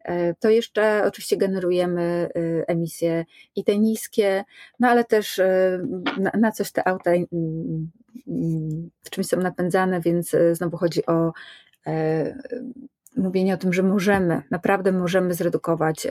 e, 0.06 0.34
to 0.34 0.50
jeszcze 0.50 1.04
oczywiście 1.06 1.38
generujemy 1.38 2.02
e, 2.02 2.30
emisje 2.68 3.26
i 3.56 3.64
te 3.64 3.78
niskie, 3.78 4.44
no 4.80 4.88
ale 4.88 5.04
też 5.04 5.42
na, 6.20 6.32
na 6.40 6.52
coś 6.52 6.72
te 6.72 6.88
auta 6.88 7.12
w 9.04 9.10
czymś 9.10 9.28
są 9.28 9.38
napędzane, 9.38 10.02
więc 10.02 10.36
znowu 10.54 10.78
chodzi 10.78 11.06
o 11.06 11.32
mówienie 13.18 13.54
o 13.54 13.58
tym, 13.58 13.74
że 13.74 13.84
możemy, 13.84 14.42
naprawdę 14.52 14.92
możemy 14.92 15.34
zredukować 15.34 16.08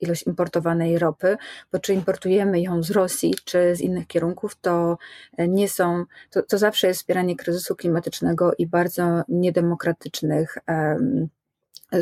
ilość 0.00 0.26
importowanej 0.26 0.98
ropy, 0.98 1.36
bo 1.72 1.78
czy 1.78 1.94
importujemy 1.94 2.60
ją 2.60 2.82
z 2.82 2.90
Rosji, 2.90 3.34
czy 3.44 3.76
z 3.76 3.80
innych 3.80 4.06
kierunków, 4.06 4.56
to 4.60 4.98
nie 5.38 5.68
są, 5.68 6.04
to, 6.30 6.42
to 6.42 6.58
zawsze 6.58 6.86
jest 6.86 7.00
wspieranie 7.00 7.36
kryzysu 7.36 7.76
klimatycznego 7.76 8.52
i 8.58 8.66
bardzo 8.66 9.22
niedemokratycznych 9.28 10.58
um, 10.68 11.28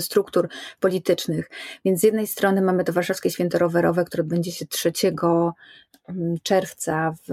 struktur 0.00 0.48
politycznych. 0.80 1.50
Więc 1.84 2.00
z 2.00 2.02
jednej 2.02 2.26
strony 2.26 2.62
mamy 2.62 2.84
to 2.84 2.92
Warszawskie 2.92 3.30
Święto 3.30 3.58
Rowerowe, 3.58 4.04
które 4.04 4.24
będzie 4.24 4.52
się 4.52 4.66
3 4.66 4.92
mm, 5.04 5.52
czerwca 6.42 7.14
w 7.28 7.32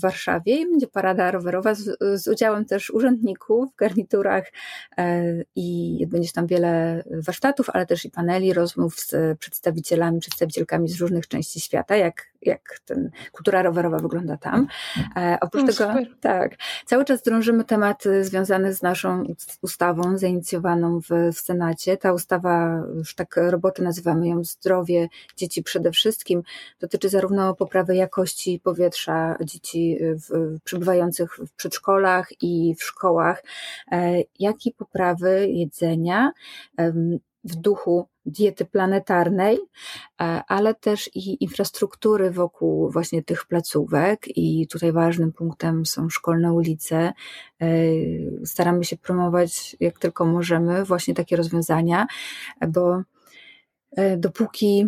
Warszawie 0.00 0.56
i 0.60 0.70
będzie 0.70 0.86
parada 0.86 1.30
rowerowa 1.30 1.74
z, 1.74 1.98
z 2.14 2.28
udziałem 2.28 2.64
też 2.64 2.90
urzędników 2.90 3.72
w 3.72 3.76
garniturach 3.76 4.52
e, 4.98 5.24
i 5.54 6.06
będzie 6.06 6.32
tam 6.32 6.46
wiele 6.46 7.02
warsztatów, 7.10 7.70
ale 7.70 7.86
też 7.86 8.04
i 8.04 8.10
paneli, 8.10 8.52
rozmów 8.52 9.00
z 9.00 9.38
przedstawicielami, 9.38 10.20
przedstawicielkami 10.20 10.88
z 10.88 11.00
różnych 11.00 11.28
części 11.28 11.60
świata, 11.60 11.96
jak, 11.96 12.26
jak 12.42 12.80
ten 12.84 13.10
kultura 13.32 13.62
rowerowa 13.62 13.98
wygląda 13.98 14.36
tam. 14.36 14.66
E, 15.16 15.38
oprócz 15.40 15.62
no, 15.62 15.72
tego, 15.72 15.90
super. 15.92 16.16
tak, 16.20 16.56
cały 16.86 17.04
czas 17.04 17.22
drążymy 17.22 17.64
temat 17.64 18.04
związany 18.20 18.74
z 18.74 18.82
naszą 18.82 19.24
ustawą 19.62 20.18
zainicjowaną 20.18 21.00
w, 21.00 21.08
w 21.34 21.40
Senacie, 21.40 21.96
ta 22.00 22.12
ustawa, 22.12 22.82
już 22.94 23.14
tak 23.14 23.36
roboty 23.36 23.82
nazywamy 23.82 24.28
ją 24.28 24.44
zdrowie 24.44 25.08
dzieci 25.36 25.62
przede 25.62 25.92
wszystkim, 25.92 26.42
dotyczy 26.80 27.08
zarówno 27.08 27.54
poprawy 27.54 27.96
jakości 27.96 28.60
powietrza 28.64 29.36
dzieci 29.44 29.98
w, 30.00 30.58
w 31.46 31.52
przedszkolach 31.56 32.28
i 32.42 32.74
w 32.78 32.82
szkołach, 32.82 33.42
e, 33.92 34.22
jak 34.38 34.66
i 34.66 34.72
poprawy 34.72 35.48
jedzenia 35.48 36.32
w 37.44 37.56
duchu 37.56 38.08
diety 38.26 38.64
planetarnej, 38.64 39.58
e, 40.20 40.42
ale 40.48 40.74
też 40.74 41.10
i 41.14 41.44
infrastruktury 41.44 42.30
wokół 42.30 42.90
właśnie 42.90 43.22
tych 43.22 43.46
placówek 43.46 44.36
i 44.36 44.66
tutaj 44.66 44.92
ważnym 44.92 45.32
punktem 45.32 45.86
są 45.86 46.08
szkolne 46.08 46.52
ulice. 46.52 47.12
E, 47.62 47.66
staramy 48.44 48.84
się 48.84 48.96
promować 48.96 49.76
jak 49.80 49.98
tylko 49.98 50.24
możemy 50.26 50.84
właśnie 50.84 51.14
takie 51.14 51.36
rozwiązania, 51.36 52.06
bo 52.68 53.02
e, 53.96 54.16
dopóki 54.16 54.86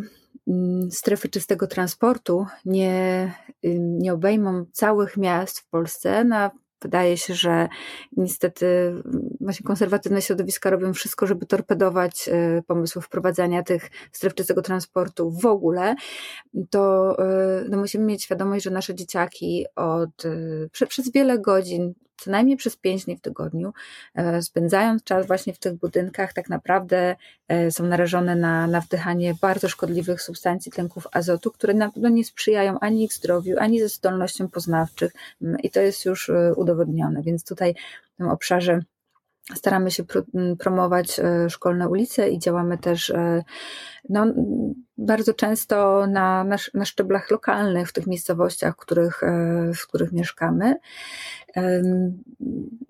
mm, 0.49 0.91
strefy 0.91 1.29
czystego 1.29 1.67
transportu 1.67 2.47
nie, 2.65 3.33
nie 3.79 4.13
obejmą 4.13 4.65
całych 4.73 5.17
miast 5.17 5.59
w 5.59 5.69
Polsce, 5.69 6.25
na 6.25 6.51
Wydaje 6.83 7.17
się, 7.17 7.35
że 7.35 7.69
niestety 8.17 8.67
właśnie 9.41 9.67
konserwatywne 9.67 10.23
środowiska 10.23 10.71
robią 10.71 10.93
wszystko, 10.93 11.27
żeby 11.27 11.47
torpedować 11.47 12.29
e, 12.29 12.63
pomysły 12.67 13.03
wprowadzania 13.03 13.63
tych 13.63 13.91
stref 14.13 14.35
czystego 14.35 14.63
transportu 14.63 15.31
w 15.31 15.47
ogóle. 15.47 15.95
To 16.71 17.17
e, 17.19 17.65
no 17.69 17.79
musimy 17.79 18.05
mieć 18.05 18.25
świadomość, 18.25 18.65
że 18.65 18.71
nasze 18.71 18.95
dzieciaki 18.95 19.67
od, 19.77 20.25
e, 20.25 20.87
przez 20.89 21.13
wiele 21.13 21.39
godzin 21.39 21.95
co 22.25 22.31
najmniej 22.31 22.57
przez 22.57 22.77
pięć 22.77 23.05
dni 23.05 23.17
w 23.17 23.21
tygodniu, 23.21 23.73
e, 24.15 24.43
spędzając 24.43 25.05
czas 25.05 25.27
właśnie 25.27 25.53
w 25.53 25.59
tych 25.59 25.75
budynkach, 25.75 26.33
tak 26.33 26.49
naprawdę 26.49 27.17
e, 27.49 27.71
są 27.71 27.87
narażone 27.87 28.37
na, 28.37 28.67
na 28.67 28.81
wdychanie 28.81 29.35
bardzo 29.41 29.69
szkodliwych 29.69 30.23
substancji 30.23 30.73
tlenków 30.73 31.07
azotu, 31.13 31.51
które 31.51 31.75
na 31.75 31.91
pewno 31.91 32.09
nie 32.09 32.25
sprzyjają 32.25 32.79
ani 32.81 33.05
ich 33.05 33.13
zdrowiu, 33.13 33.57
ani 33.59 33.81
ze 33.81 33.89
zdolnościom 33.89 34.49
poznawczych 34.49 35.13
mm, 35.43 35.61
i 35.63 35.71
to 35.71 35.81
jest 35.81 36.05
już 36.05 36.29
e, 36.31 36.55
udowodnione, 36.55 37.23
więc 37.23 37.45
tutaj 37.45 37.75
w 38.15 38.17
tym 38.17 38.29
obszarze 38.29 38.81
staramy 39.55 39.91
się 39.91 40.05
promować 40.59 41.21
szkolne 41.49 41.89
ulice 41.89 42.29
i 42.31 42.39
działamy 42.39 42.79
też 42.79 43.13
no, 44.09 44.27
bardzo 44.99 45.35
często 45.35 46.07
na, 46.07 46.45
na, 46.45 46.57
na 46.75 46.85
szczeblach 46.85 47.31
lokalnych, 47.31 47.89
w 47.89 47.93
tych 47.93 48.07
miejscowościach, 48.07 48.75
w 48.75 48.77
których, 48.77 49.21
w 49.75 49.87
których 49.87 50.13
mieszkamy. 50.13 50.77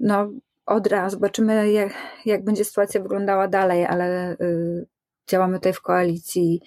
No, 0.00 0.30
Odra, 0.66 1.10
zobaczymy 1.10 1.72
jak, 1.72 1.92
jak 2.26 2.44
będzie 2.44 2.64
sytuacja 2.64 3.02
wyglądała 3.02 3.48
dalej, 3.48 3.86
ale 3.86 4.32
y, 4.32 4.86
działamy 5.28 5.54
tutaj 5.54 5.72
w 5.72 5.80
koalicji 5.80 6.60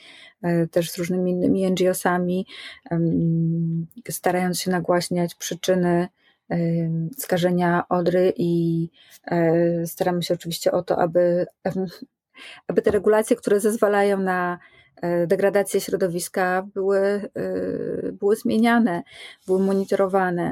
też 0.71 0.91
z 0.91 0.97
różnymi 0.97 1.31
innymi 1.31 1.71
NGO-sami, 1.71 2.45
starając 4.09 4.59
się 4.59 4.71
nagłaśniać 4.71 5.35
przyczyny 5.35 6.07
skażenia 7.17 7.83
Odry 7.89 8.33
i 8.37 8.89
e, 9.25 9.87
staramy 9.87 10.23
się 10.23 10.33
oczywiście 10.33 10.71
o 10.71 10.83
to, 10.83 10.99
aby, 10.99 11.45
aby 12.67 12.81
te 12.81 12.91
regulacje, 12.91 13.35
które 13.35 13.59
zezwalają 13.59 14.19
na 14.19 14.59
degradacje 15.27 15.81
środowiska 15.81 16.67
były, 16.73 17.29
były 18.13 18.35
zmieniane, 18.35 19.03
były 19.47 19.59
monitorowane. 19.59 20.51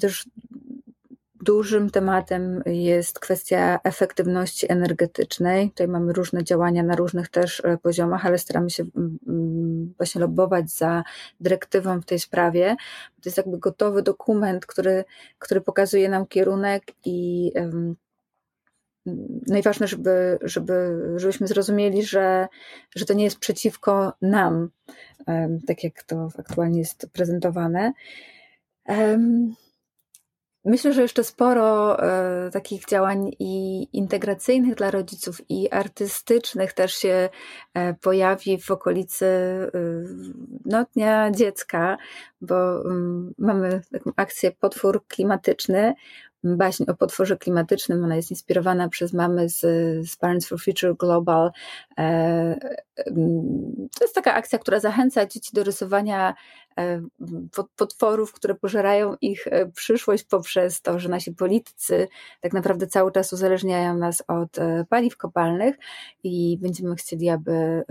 Też 0.00 0.28
Dużym 1.42 1.90
tematem 1.90 2.62
jest 2.66 3.18
kwestia 3.18 3.80
efektywności 3.84 4.72
energetycznej. 4.72 5.70
Tutaj 5.70 5.88
mamy 5.88 6.12
różne 6.12 6.44
działania 6.44 6.82
na 6.82 6.96
różnych 6.96 7.28
też 7.28 7.62
e, 7.64 7.78
poziomach, 7.78 8.26
ale 8.26 8.38
staramy 8.38 8.70
się 8.70 8.84
mm, 8.96 9.18
mm, 9.28 9.94
właśnie 9.96 10.20
lobbować 10.20 10.70
za 10.70 11.02
dyrektywą 11.40 12.00
w 12.00 12.06
tej 12.06 12.18
sprawie. 12.18 12.76
To 13.22 13.28
jest 13.28 13.36
jakby 13.36 13.58
gotowy 13.58 14.02
dokument, 14.02 14.66
który, 14.66 15.04
który 15.38 15.60
pokazuje 15.60 16.08
nam 16.08 16.26
kierunek 16.26 16.82
i 17.04 17.50
um, 17.54 17.96
najważniejsze, 19.46 19.96
żeby, 19.96 20.38
żeby, 20.42 21.02
żebyśmy 21.16 21.46
zrozumieli, 21.46 22.02
że, 22.02 22.48
że 22.96 23.04
to 23.04 23.14
nie 23.14 23.24
jest 23.24 23.38
przeciwko 23.38 24.12
nam, 24.22 24.70
tak 25.66 25.84
jak 25.84 26.02
to 26.02 26.28
aktualnie 26.38 26.78
jest 26.78 27.08
prezentowane. 27.12 27.92
Myślę, 30.64 30.92
że 30.92 31.02
jeszcze 31.02 31.24
sporo 31.24 31.98
e, 32.02 32.50
takich 32.50 32.86
działań 32.86 33.30
i 33.38 33.86
integracyjnych 33.92 34.74
dla 34.74 34.90
rodziców 34.90 35.40
i 35.48 35.70
artystycznych 35.70 36.72
też 36.72 36.94
się 36.94 37.28
e, 37.74 37.94
pojawi 37.94 38.58
w 38.58 38.70
okolicy 38.70 39.26
e, 39.26 39.70
no, 40.64 40.86
Dnia 40.94 41.30
Dziecka, 41.30 41.96
bo 42.40 42.80
mm, 42.84 43.34
mamy 43.38 43.80
taką 43.92 44.12
akcję 44.16 44.52
Potwór 44.52 45.06
Klimatyczny, 45.06 45.94
baśń 46.44 46.84
o 46.88 46.94
potworze 46.94 47.36
klimatycznym. 47.36 48.04
Ona 48.04 48.16
jest 48.16 48.30
inspirowana 48.30 48.88
przez 48.88 49.12
mamy 49.12 49.48
z, 49.48 49.60
z 50.10 50.16
Parents 50.16 50.48
for 50.48 50.60
Future 50.60 50.96
Global. 50.96 51.50
To 53.98 54.04
jest 54.04 54.14
taka 54.14 54.34
akcja, 54.34 54.58
która 54.58 54.80
zachęca 54.80 55.26
dzieci 55.26 55.50
do 55.52 55.64
rysowania 55.64 56.34
E, 56.69 56.69
potworów, 57.76 58.32
które 58.32 58.54
pożerają 58.54 59.16
ich 59.20 59.46
e, 59.46 59.66
przyszłość 59.66 60.24
poprzez 60.24 60.82
to, 60.82 60.98
że 60.98 61.08
nasi 61.08 61.32
politycy 61.32 62.08
tak 62.40 62.52
naprawdę 62.52 62.86
cały 62.86 63.12
czas 63.12 63.32
uzależniają 63.32 63.96
nas 63.96 64.22
od 64.28 64.58
e, 64.58 64.84
paliw 64.88 65.16
kopalnych 65.16 65.76
i 66.22 66.58
będziemy 66.60 66.96
chcieli, 66.96 67.28
aby 67.28 67.84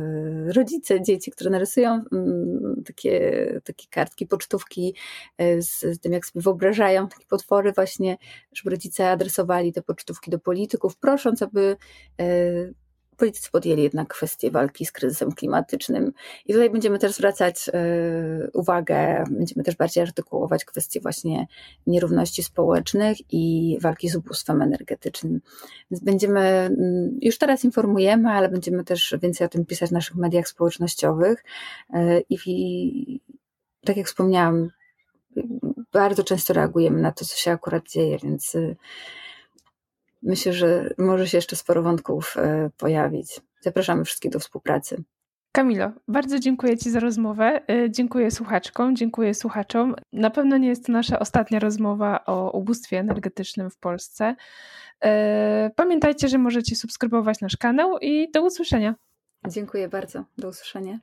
rodzice 0.55 1.01
dzieci, 1.01 1.32
które 1.32 1.49
narysują 1.49 2.03
takie, 2.86 3.61
takie 3.63 3.88
kartki, 3.89 4.27
pocztówki 4.27 4.95
z 5.57 6.01
tym, 6.01 6.13
jak 6.13 6.25
sobie 6.25 6.43
wyobrażają 6.43 7.07
takie 7.07 7.25
potwory 7.25 7.71
właśnie, 7.71 8.17
żeby 8.53 8.69
rodzice 8.69 9.11
adresowali 9.11 9.73
te 9.73 9.82
pocztówki 9.82 10.32
do 10.32 10.39
polityków, 10.39 10.97
prosząc, 10.97 11.41
aby 11.41 11.77
politycy 13.20 13.51
podjęli 13.51 13.84
jednak 13.84 14.07
kwestię 14.07 14.51
walki 14.51 14.86
z 14.86 14.91
kryzysem 14.91 15.32
klimatycznym. 15.32 16.13
I 16.45 16.53
tutaj 16.53 16.70
będziemy 16.70 16.99
też 16.99 17.13
zwracać 17.13 17.70
e, 17.74 18.51
uwagę, 18.53 19.24
będziemy 19.32 19.63
też 19.63 19.76
bardziej 19.76 20.03
artykułować 20.03 20.65
kwestie 20.65 21.01
właśnie 21.01 21.47
nierówności 21.88 22.43
społecznych 22.43 23.17
i 23.32 23.78
walki 23.82 24.09
z 24.09 24.15
ubóstwem 24.15 24.61
energetycznym. 24.61 25.41
Więc 25.91 26.03
będziemy, 26.03 26.39
mm, 26.39 27.17
już 27.22 27.38
teraz 27.38 27.63
informujemy, 27.63 28.30
ale 28.30 28.49
będziemy 28.49 28.84
też 28.84 29.15
więcej 29.22 29.45
o 29.47 29.49
tym 29.49 29.65
pisać 29.65 29.89
w 29.89 29.93
naszych 29.93 30.15
mediach 30.15 30.47
społecznościowych. 30.47 31.43
E, 31.93 32.22
I 32.30 33.20
tak 33.86 33.97
jak 33.97 34.07
wspomniałam, 34.07 34.70
bardzo 35.93 36.24
często 36.24 36.53
reagujemy 36.53 37.01
na 37.01 37.11
to, 37.11 37.26
co 37.26 37.36
się 37.36 37.51
akurat 37.51 37.89
dzieje, 37.89 38.17
więc 38.24 38.55
myślę, 40.22 40.53
że 40.53 40.89
może 40.97 41.28
się 41.28 41.38
jeszcze 41.38 41.55
sporo 41.55 41.84
wątków 41.84 42.38
e, 42.38 42.70
pojawić. 42.78 43.41
Zapraszamy 43.61 44.05
wszystkich 44.05 44.32
do 44.32 44.39
współpracy. 44.39 45.03
Kamilo, 45.51 45.91
bardzo 46.07 46.39
dziękuję 46.39 46.78
Ci 46.78 46.91
za 46.91 46.99
rozmowę. 46.99 47.61
E, 47.67 47.91
dziękuję 47.91 48.32
słuchaczkom, 48.32 48.95
dziękuję 48.95 49.34
słuchaczom. 49.34 49.95
Na 50.13 50.30
pewno 50.30 50.57
nie 50.57 50.67
jest 50.67 50.86
to 50.86 50.91
nasza 50.91 51.20
ostatnia 51.20 51.59
rozmowa 51.59 52.26
o 52.26 52.51
ubóstwie 52.51 52.99
energetycznym 52.99 53.70
w 53.70 53.78
Polsce. 53.78 54.36
E, 55.03 55.72
pamiętajcie, 55.76 56.28
że 56.28 56.38
możecie 56.38 56.76
subskrybować 56.76 57.41
nasz 57.41 57.57
kanał 57.57 57.97
i 58.01 58.32
do 58.32 58.43
usłyszenia. 58.43 58.95
Dziękuję 59.47 59.89
bardzo. 59.89 60.24
Do 60.38 60.47
usłyszenia. 60.47 60.99